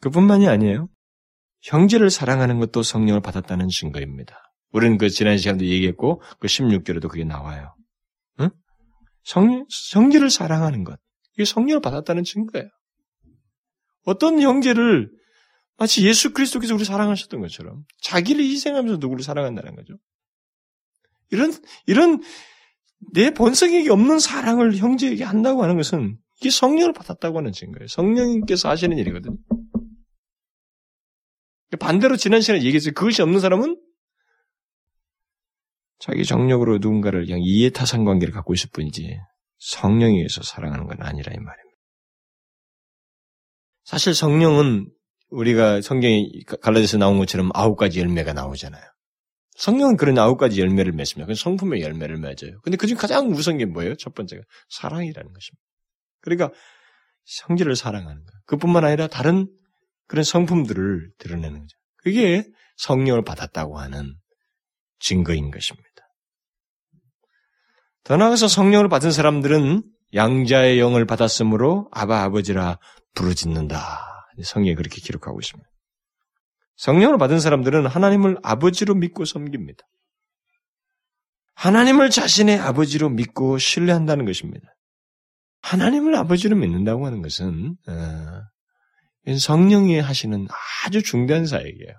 [0.00, 0.88] 그뿐만이 아니에요.
[1.62, 4.36] 형제를 사랑하는 것도 성령을 받았다는 증거입니다.
[4.70, 7.74] 우리는 그 지난 시간도 얘기했고 그 16절에도 그게 나와요.
[8.40, 8.50] 응?
[9.24, 11.00] 성, 형제를 사랑하는 것.
[11.34, 12.68] 이게 성령을 받았다는 증거예요.
[14.04, 15.10] 어떤 형제를
[15.76, 19.94] 마치 예수 그리스도께서 우리 사랑하셨던 것처럼 자기를 희생하면서 누구를 사랑한다는 거죠.
[21.30, 21.52] 이런
[21.86, 22.20] 이런
[23.12, 27.86] 내 본성에게 없는 사랑을 형제에게 한다고 하는 것은 이게 성령을 받았다고 하는 증거예요.
[27.88, 29.36] 성령님께서 하시는 일이거든요.
[31.78, 32.94] 반대로 지난 시간에 얘기했어요.
[32.94, 33.80] 그것이 없는 사람은
[35.98, 39.18] 자기 정력으로 누군가를 그냥 이해타산 관계를 갖고 있을 뿐이지
[39.58, 41.68] 성령에 의해서 사랑하는 건 아니라 이 말입니다.
[43.84, 44.90] 사실 성령은
[45.30, 46.28] 우리가 성경에
[46.62, 48.82] 갈라디아서 나온 것처럼 아홉 가지 열매가 나오잖아요.
[49.58, 51.26] 성령은 그런 아홉 가지 열매를 맺습니다.
[51.26, 52.60] 그 성품의 열매를 맺어요.
[52.62, 53.96] 근데 그중 가장 우선 게 뭐예요?
[53.96, 55.62] 첫 번째가 사랑이라는 것입니다.
[56.20, 56.52] 그러니까
[57.24, 58.40] 성질을 사랑하는 거예요.
[58.46, 59.48] 그뿐만 아니라 다른
[60.06, 61.76] 그런 성품들을 드러내는 거죠.
[61.96, 62.44] 그게
[62.76, 64.14] 성령을 받았다고 하는
[65.00, 65.88] 증거인 것입니다.
[68.04, 69.82] 더 나아가서 성령을 받은 사람들은
[70.14, 72.78] 양자의 영을 받았으므로 아바 아버지라
[73.14, 74.06] 부르짖는다.
[74.44, 75.68] 성경에 그렇게 기록하고 있습니다.
[76.78, 79.84] 성령을 받은 사람들은 하나님을 아버지로 믿고 섬깁니다.
[81.54, 84.68] 하나님을 자신의 아버지로 믿고 신뢰한다는 것입니다.
[85.60, 90.46] 하나님을 아버지로 믿는다고 하는 것은 어, 성령이 하시는
[90.86, 91.92] 아주 중대한 사역이에요.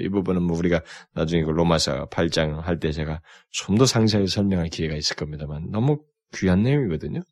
[0.00, 0.82] 이 부분은 뭐 우리가
[1.14, 6.00] 나중에 그 로마서 8장 할 때 제가 좀 더 상세하게 설명할 기회가 있을 겁니다만 너무
[6.34, 7.22] 귀한 내용이거든요.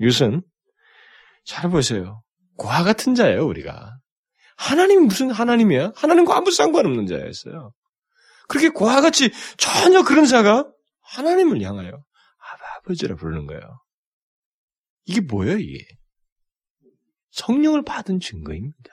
[0.00, 0.42] 이것은
[1.44, 2.22] 잘 보세요.
[2.56, 3.98] 고아 같은 자예요, 우리가.
[4.62, 5.92] 하나님이 무슨 하나님이야?
[5.96, 7.72] 하나님과 아무 상관없는 자였어요.
[8.48, 12.04] 그렇게 고아같이 전혀 그런 자가 하나님을 향하여
[12.78, 13.62] 아버지라 부르는 거예요.
[15.04, 15.84] 이게 뭐예요, 이게?
[17.30, 18.90] 성령을 받은 증거입니다.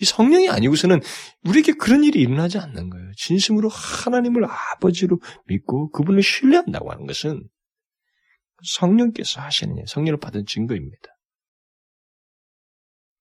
[0.00, 1.00] 이 성령이 아니고서는
[1.44, 3.10] 우리에게 그런 일이 일어나지 않는 거예요.
[3.16, 7.48] 진심으로 하나님을 아버지로 믿고 그분을 신뢰한다고 하는 것은
[8.62, 11.08] 성령께서 하시는 일, 성령을 받은 증거입니다.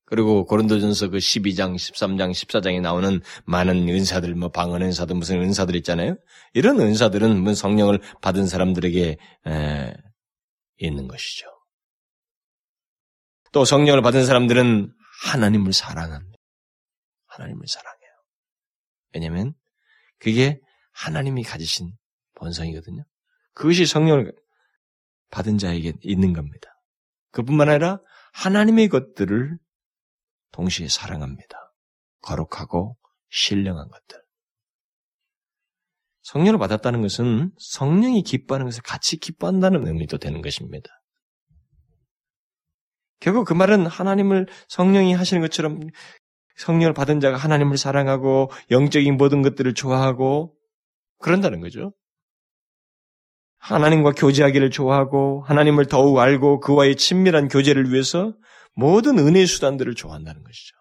[0.07, 6.15] 그리고 고린도전서 그 12장, 13장, 14장에 나오는 많은 은사들, 뭐 방언 은사들, 무슨 은사들 있잖아요.
[6.53, 9.93] 이런 은사들은 뭐 성령을 받은 사람들에게 에,
[10.77, 11.47] 있는 것이죠.
[13.51, 14.93] 또 성령을 받은 사람들은
[15.25, 16.37] 하나님을 사랑합니다.
[17.25, 18.11] 하나님을 사랑해요.
[19.13, 19.53] 왜냐하면
[20.19, 20.61] 그게
[20.93, 21.91] 하나님이 가지신
[22.35, 23.03] 본성이거든요.
[23.53, 24.33] 그것이 성령을
[25.31, 26.69] 받은 자에게 있는 겁니다.
[27.31, 27.99] 그뿐만 아니라
[28.31, 29.57] 하나님의 것들을
[30.51, 31.57] 동시에 사랑합니다.
[32.21, 32.97] 거룩하고
[33.29, 34.21] 신령한 것들.
[36.23, 40.89] 성령을 받았다는 것은 성령이 기뻐하는 것을 같이 기뻐한다는 의미도 되는 것입니다.
[43.19, 45.79] 결국 그 말은 하나님을 성령이 하시는 것처럼
[46.57, 50.55] 성령을 받은 자가 하나님을 사랑하고 영적인 모든 것들을 좋아하고
[51.19, 51.93] 그런다는 거죠.
[53.59, 58.33] 하나님과 교제하기를 좋아하고 하나님을 더욱 알고 그와의 친밀한 교제를 위해서
[58.77, 60.75] 모든 은혜 수단들을 좋아한다는 것이죠.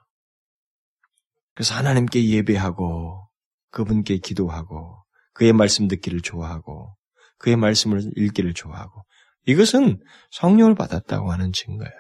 [1.55, 3.27] 그래서 하나님께 예배하고
[3.71, 6.95] 그분께 기도하고 그의 말씀 듣기를 좋아하고
[7.39, 9.03] 그의 말씀을 읽기를 좋아하고
[9.47, 9.99] 이것은
[10.31, 11.95] 성령을 받았다고 하는 증거예요.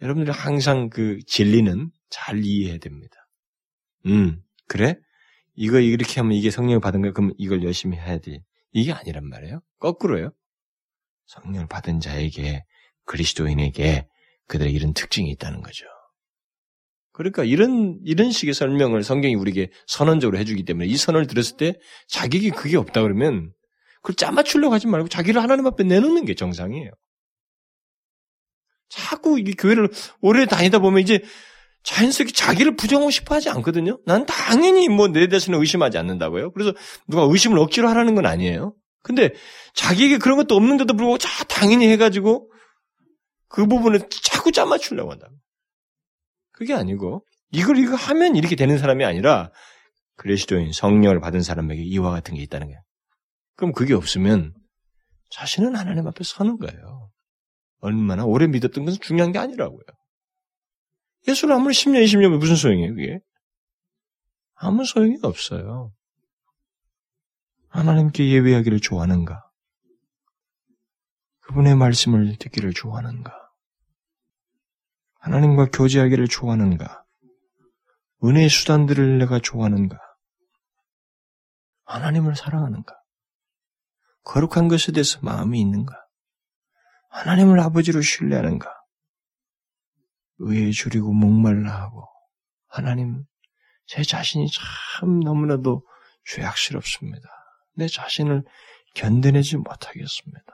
[0.00, 3.14] 여러분들이 항상 그 진리는 잘 이해해야 됩니다.
[4.06, 4.98] 음, 그래?
[5.54, 7.12] 이거 이렇게 하면 이게 성령을 받은 거야?
[7.12, 8.38] 그럼 이걸 열심히 해야 돼.
[8.72, 9.60] 이게 아니란 말이에요.
[9.80, 10.32] 거꾸로요.
[11.26, 12.64] 성령을 받은 자에게
[13.04, 14.08] 그리스도인에게
[14.46, 15.86] 그들의 이런 특징이 있다는 거죠.
[17.12, 21.74] 그러니까 이런 이런 식의 설명을 성경이 우리에게 선언적으로 해주기 때문에 이 선언을 들었을 때
[22.08, 23.52] 자기에게 그게 없다 그러면
[24.02, 26.90] 그걸 짜맞추려고 하지 말고 자기를 하나님 앞에 내놓는 게 정상이에요.
[28.88, 29.88] 자꾸 이게 교회를
[30.20, 31.22] 오래 다니다 보면 이제
[31.84, 34.00] 자연스럽게 자기를 부정하고 싶어 하지 않거든요.
[34.06, 36.52] 난 당연히 뭐내 자신을 의심하지 않는다고요.
[36.52, 36.72] 그래서
[37.06, 38.74] 누가 의심을 억지로 하라는 건 아니에요.
[39.02, 39.34] 근데
[39.74, 42.50] 자기에게 그런 것도 없는데도 불구하고 자 당연히 해가지고
[43.54, 45.28] 그 부분을 자꾸 짜맞추려고 한다.
[46.50, 49.52] 그게 아니고 이걸 이거 하면 이렇게 되는 사람이 아니라
[50.16, 52.82] 그리스도인 성령을 받은 사람에게 이와 같은 게 있다는 거예요.
[53.54, 54.54] 그럼 그게 없으면
[55.30, 57.12] 자신은 하나님 앞에 서는 거예요.
[57.78, 59.84] 얼마나 오래 믿었던 것은 중요한 게 아니라고요.
[61.28, 63.20] 예수를 아무리 10년, 20년면 무슨 소용이에요, 그게?
[64.54, 65.92] 아무 소용이 없어요.
[67.68, 69.48] 하나님께 예배하기를 좋아하는가?
[71.42, 73.43] 그분의 말씀을 듣기를 좋아하는가?
[75.24, 77.02] 하나님과 교제하기를 좋아하는가?
[78.22, 79.98] 은혜의 수단들을 내가 좋아하는가?
[81.86, 82.94] 하나님을 사랑하는가?
[84.24, 85.94] 거룩한 것에 대해서 마음이 있는가?
[87.08, 88.70] 하나님을 아버지로 신뢰하는가?
[90.40, 92.06] 의에 줄이고 목말라 하고
[92.66, 93.24] 하나님
[93.86, 95.86] 제 자신이 참 너무나도
[96.26, 97.26] 죄악스럽습니다.
[97.76, 98.44] 내 자신을
[98.94, 100.44] 견뎌내지 못하겠습니다.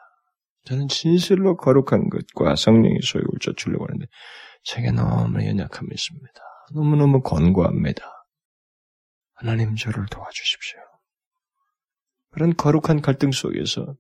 [0.67, 4.07] 저는 진실로 거룩한 것과 성령의 소욕을 쫓으려고 하는데
[4.63, 6.41] 제게 너무 연약함이 있습니다.
[6.75, 8.03] 너무너무 권고합니다.
[9.35, 10.79] 하나님 저를 도와주십시오.
[12.31, 13.97] 그런 거룩한 갈등 속에서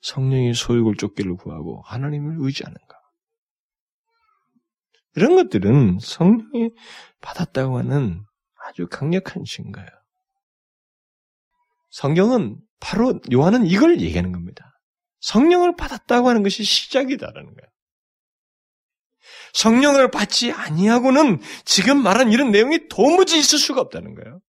[0.00, 2.98] 성령의 소욕을 쫓기를 구하고 하나님을 의지하는가?
[5.16, 6.70] 이런 것들은 성령이
[7.20, 8.24] 받았다고 하는
[8.66, 9.88] 아주 강력한 증거예요.
[11.90, 14.78] 성경은 바로 요한은 이걸 얘기하는 겁니다.
[15.20, 17.70] 성령을 받았다고 하는 것이 시작이다라는 거예요.
[19.58, 24.40] 성령을 받지 아니하고는 지금 말한 이런 내용이 도무지 있을 수가 없다는 거예요.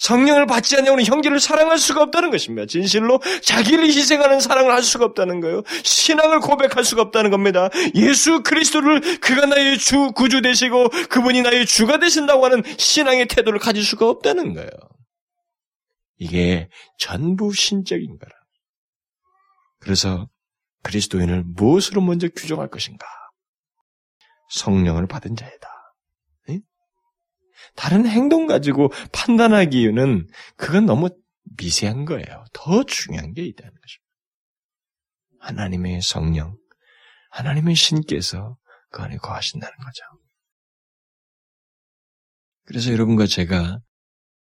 [0.00, 2.66] 성령을 받지 않냐고는 형제를 사랑할 수가 없다는 것입니다.
[2.66, 5.62] 진실로 자기를 희생하는 사랑을 할 수가 없다는 거예요.
[5.84, 7.68] 신앙을 고백할 수가 없다는 겁니다.
[7.94, 13.84] 예수 그리스도를 그가 나의 주 구주 되시고 그분이 나의 주가 되신다고 하는 신앙의 태도를 가질
[13.84, 14.70] 수가 없다는 거예요.
[16.18, 18.32] 이게 전부 신적인 거라.
[19.78, 20.28] 그래서
[20.82, 23.06] 그리스도인을 무엇으로 먼저 규정할 것인가?
[24.52, 25.68] 성령을 받은 자이다.
[27.74, 31.08] 다른 행동 가지고 판단하기에는 그건 너무
[31.56, 32.44] 미세한 거예요.
[32.52, 34.02] 더 중요한 게 있다는 것입니다.
[35.40, 36.56] 하나님의 성령,
[37.30, 38.56] 하나님의 신께서
[38.90, 40.04] 그 안에 거하신다는 거죠.
[42.64, 43.80] 그래서 여러분과 제가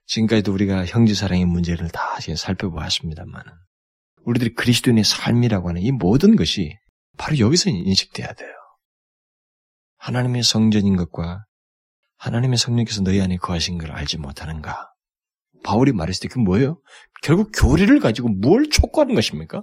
[0.06, 3.42] 지금까지도 우리가 형제 사랑의 문제를 다 살펴보았습니다만
[4.22, 6.78] 우리들이 그리스도인의 삶이라고 하는 이 모든 것이
[7.18, 8.54] 바로 여기서 인식돼야 돼요.
[9.98, 11.44] 하나님의 성전인 것과
[12.16, 14.90] 하나님의 성령께서 너희 안에 거하신 걸 알지 못하는가?
[15.62, 16.80] 바울이 말했을 때그 뭐예요?
[17.22, 19.62] 결국 교리를 가지고 뭘 촉구하는 것입니까?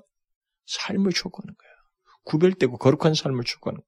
[0.66, 1.74] 삶을 촉구하는 거예요.
[2.26, 3.88] 구별되고 거룩한 삶을 촉구하는 거예요.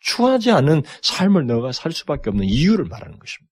[0.00, 3.50] 추하지 않은 삶을 너가 살 수밖에 없는 이유를 말하는 것입니다.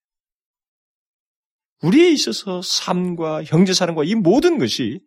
[1.82, 5.00] 우리에 있어서 삶과 형제사랑과 이 모든 것이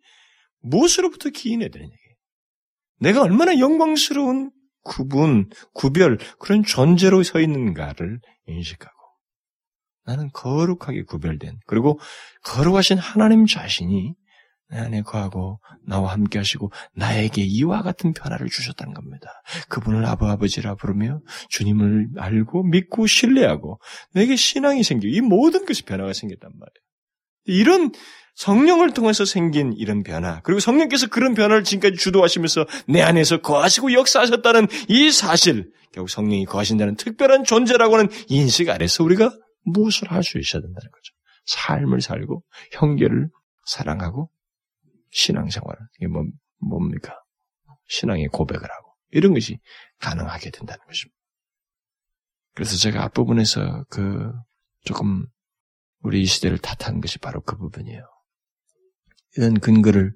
[0.60, 1.92] 무엇으로부터 기인해야 되느냐.
[3.00, 4.52] 내가 얼마나 영광스러운
[4.82, 8.92] 구분, 구별, 그런 존재로 서 있는가를 인식하고
[10.04, 11.98] 나는 거룩하게 구별된 그리고
[12.44, 14.14] 거룩하신 하나님 자신이
[14.72, 19.28] 내 안에 거하고 나와 함께 하시고 나에게 이와 같은 변화를 주셨다는 겁니다.
[19.68, 21.20] 그분을 아버 아버지라 부르며
[21.50, 23.78] 주님을 알고 믿고 신뢰하고
[24.14, 26.91] 내게 신앙이 생기고 이 모든 것이 변화가 생겼단 말이에요.
[27.44, 27.92] 이런
[28.34, 34.68] 성령을 통해서 생긴 이런 변화, 그리고 성령께서 그런 변화를 지금까지 주도하시면서 내 안에서 거하시고 역사하셨다는
[34.88, 39.30] 이 사실, 결국 성령이 거하신다는 특별한 존재라고 하는 인식 아래서 우리가
[39.64, 41.12] 무엇을 할 수 있어야 된다는 거죠.
[41.44, 43.28] 삶을 살고 형제를
[43.66, 44.30] 사랑하고
[45.10, 46.24] 신앙생활을 이게 뭐,
[46.58, 47.18] 뭡니까?
[47.88, 49.58] 신앙의 고백을 하고 이런 것이
[50.00, 51.16] 가능하게 된다는 것입니다.
[52.54, 54.32] 그래서 제가 앞부분에서 그
[54.84, 55.26] 조금
[56.02, 58.04] 우리 이 시대를 탓한 것이 바로 그 부분이에요.
[59.36, 60.14] 이런 근거를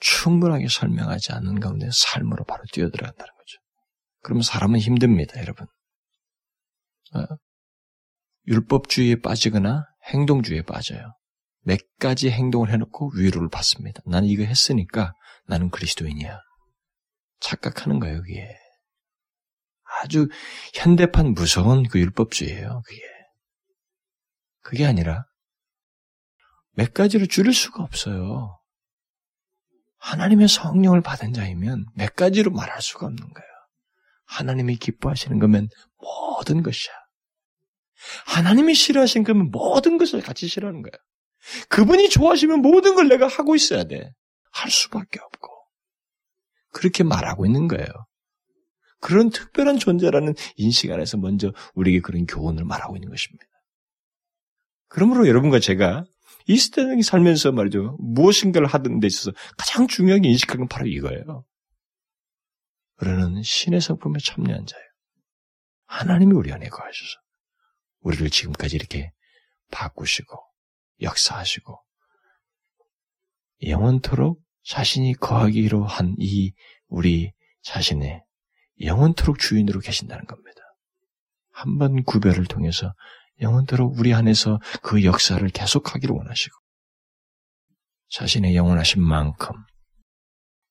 [0.00, 3.58] 충분하게 설명하지 않는 가운데 삶으로 바로 뛰어들어간다는 거죠.
[4.22, 5.66] 그러면 사람은 힘듭니다, 여러분.
[7.14, 7.24] 어?
[8.46, 11.12] 율법주의에 빠지거나 행동주의에 빠져요.
[11.62, 14.00] 몇 가지 행동을 해놓고 위로를 받습니다.
[14.06, 15.12] 나는 이거 했으니까
[15.46, 16.40] 나는 그리스도인이야.
[17.40, 18.56] 착각하는 거예요, 그게.
[20.02, 20.28] 아주
[20.74, 23.15] 현대판 무서운 그 율법주의예요, 그게.
[24.66, 25.26] 그게 아니라
[26.72, 28.60] 몇 가지로 줄일 수가 없어요.
[29.98, 33.48] 하나님의 성령을 받은 자이면 몇 가지로 말할 수가 없는 거예요.
[34.24, 36.92] 하나님이 기뻐하시는 거면 모든 것이야.
[38.26, 40.92] 하나님이 싫어하시는 거면 모든 것을 같이 싫어하는 거야.
[41.68, 44.10] 그분이 좋아하시면 모든 걸 내가 하고 있어야 돼.
[44.50, 45.48] 할 수밖에 없고.
[46.72, 47.86] 그렇게 말하고 있는 거예요.
[49.00, 53.46] 그런 특별한 존재라는 인식 안에서 먼저 우리에게 그런 교훈을 말하고 있는 것입니다.
[54.96, 56.06] 그러므로 여러분과 제가
[56.46, 57.98] 이 시대에 살면서 말이죠.
[58.00, 61.44] 무엇인가를 하던 데 있어서 가장 중요하게 인식하는 건 바로 이거예요.
[63.02, 64.86] 우리는 신의 성품에 참여한 자예요.
[65.84, 67.18] 하나님이 우리 안에 거하셔서
[68.00, 69.12] 우리를 지금까지 이렇게
[69.70, 70.34] 바꾸시고
[71.02, 71.78] 역사하시고
[73.66, 76.54] 영원토록 자신이 거하기로 한 이
[76.86, 77.32] 우리
[77.64, 78.22] 자신의
[78.80, 80.62] 영원토록 주인으로 계신다는 겁니다.
[81.52, 82.94] 한 번 구별을 통해서
[83.40, 86.56] 영원토록 우리 안에서 그 역사를 계속하기를 원하시고
[88.10, 89.54] 자신의 영원하신 만큼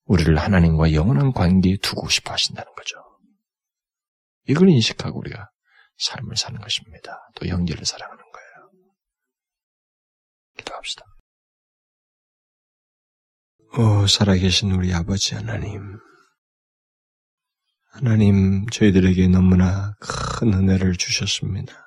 [0.06, 2.98] 우리를 하나님과 영원한 관계에 두고 싶어 하신다는 거죠.
[4.48, 5.50] 이걸 인식하고 우리가
[5.98, 7.30] 삶을 사는 것입니다.
[7.36, 8.72] 또 형제를 사랑하는 거예요.
[10.58, 11.06] 기도합시다.
[13.78, 16.00] 오, 살아계신 우리 아버지 하나님.
[17.92, 21.85] 하나님, 저희들에게 너무나 큰 은혜를 주셨습니다.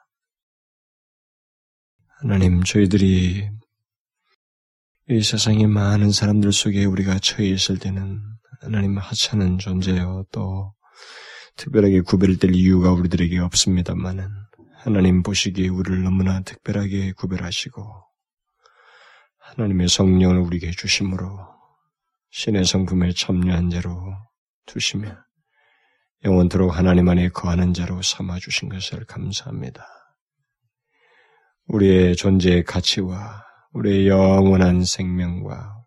[2.20, 3.48] 하나님, 저희들이
[5.08, 8.20] 이 세상의 많은 사람들 속에 우리가 처해 있을 때는
[8.60, 10.74] 하나님 하찮은 존재요, 또
[11.54, 14.28] 특별하게 구별될 이유가 우리들에게 없습니다만은
[14.78, 17.84] 하나님 보시기에 우리를 너무나 특별하게 구별하시고
[19.38, 21.38] 하나님의 성령을 우리에게 주심으로
[22.30, 24.12] 신의 성품에 참여한 자로
[24.66, 25.16] 두시며
[26.24, 29.97] 영원토록 하나님 안에 거하는 자로 삼아 주신 것을 감사합니다.
[31.68, 35.84] 우리의 존재의 가치와 우리의 영원한 생명과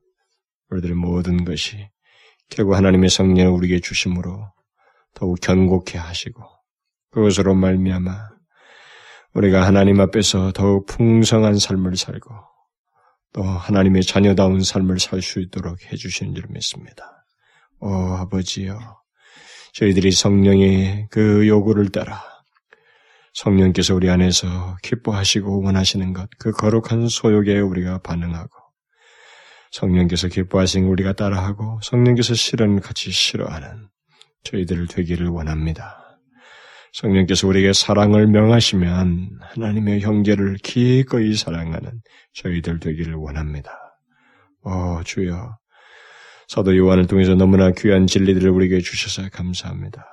[0.70, 1.90] 우리들의 모든 것이
[2.50, 4.52] 결국 하나님의 성령을 우리에게 주심으로
[5.14, 6.44] 더욱 견고케 하시고
[7.12, 8.30] 그것으로 말미암아
[9.34, 12.30] 우리가 하나님 앞에서 더욱 풍성한 삶을 살고
[13.34, 17.26] 또 하나님의 자녀다운 삶을 살 수 있도록 해주시는 줄 믿습니다.
[17.80, 18.78] 오 아버지여
[19.74, 22.22] 저희들이 성령의 그 요구를 따라
[23.34, 28.50] 성령께서 우리 안에서 기뻐하시고 원하시는 것, 그 거룩한 소욕에 우리가 반응하고,
[29.72, 33.88] 성령께서 기뻐하신 우리가 따라하고, 성령께서 실은 같이 싫어하는
[34.44, 36.20] 저희들을 되기를 원합니다.
[36.94, 42.02] 성령께서 우리에게 사랑을 명하시면 하나님의 형제를 기꺼이 사랑하는
[42.34, 43.72] 저희들 되기를 원합니다.
[44.64, 45.58] 오, 주여.
[46.50, 50.06] 사도 요한을 통해서 너무나 귀한 진리들을 우리에게 주셔서 감사합니다.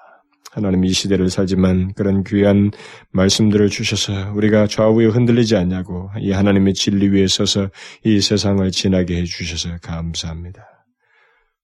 [0.58, 2.72] 하나님 이 시대를 살지만 그런 귀한
[3.12, 7.70] 말씀들을 주셔서 우리가 좌우에 흔들리지 않냐고 이 하나님의 진리 위에 서서
[8.04, 10.66] 이 세상을 지나게 해 주셔서 감사합니다.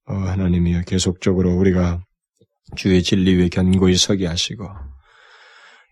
[0.07, 2.05] 어, 하나님이여 계속적으로 우리가
[2.77, 4.69] 주의 진리 위에 견고히 서게 하시고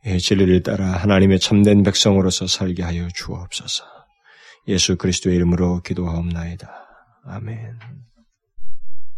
[0.07, 3.85] 이 진리를 따라 하나님의 참된 백성으로서 살게 하여 주옵소서.
[4.69, 6.71] 예수 그리스도의 이름으로 기도하옵나이다.
[7.25, 7.79] 아멘.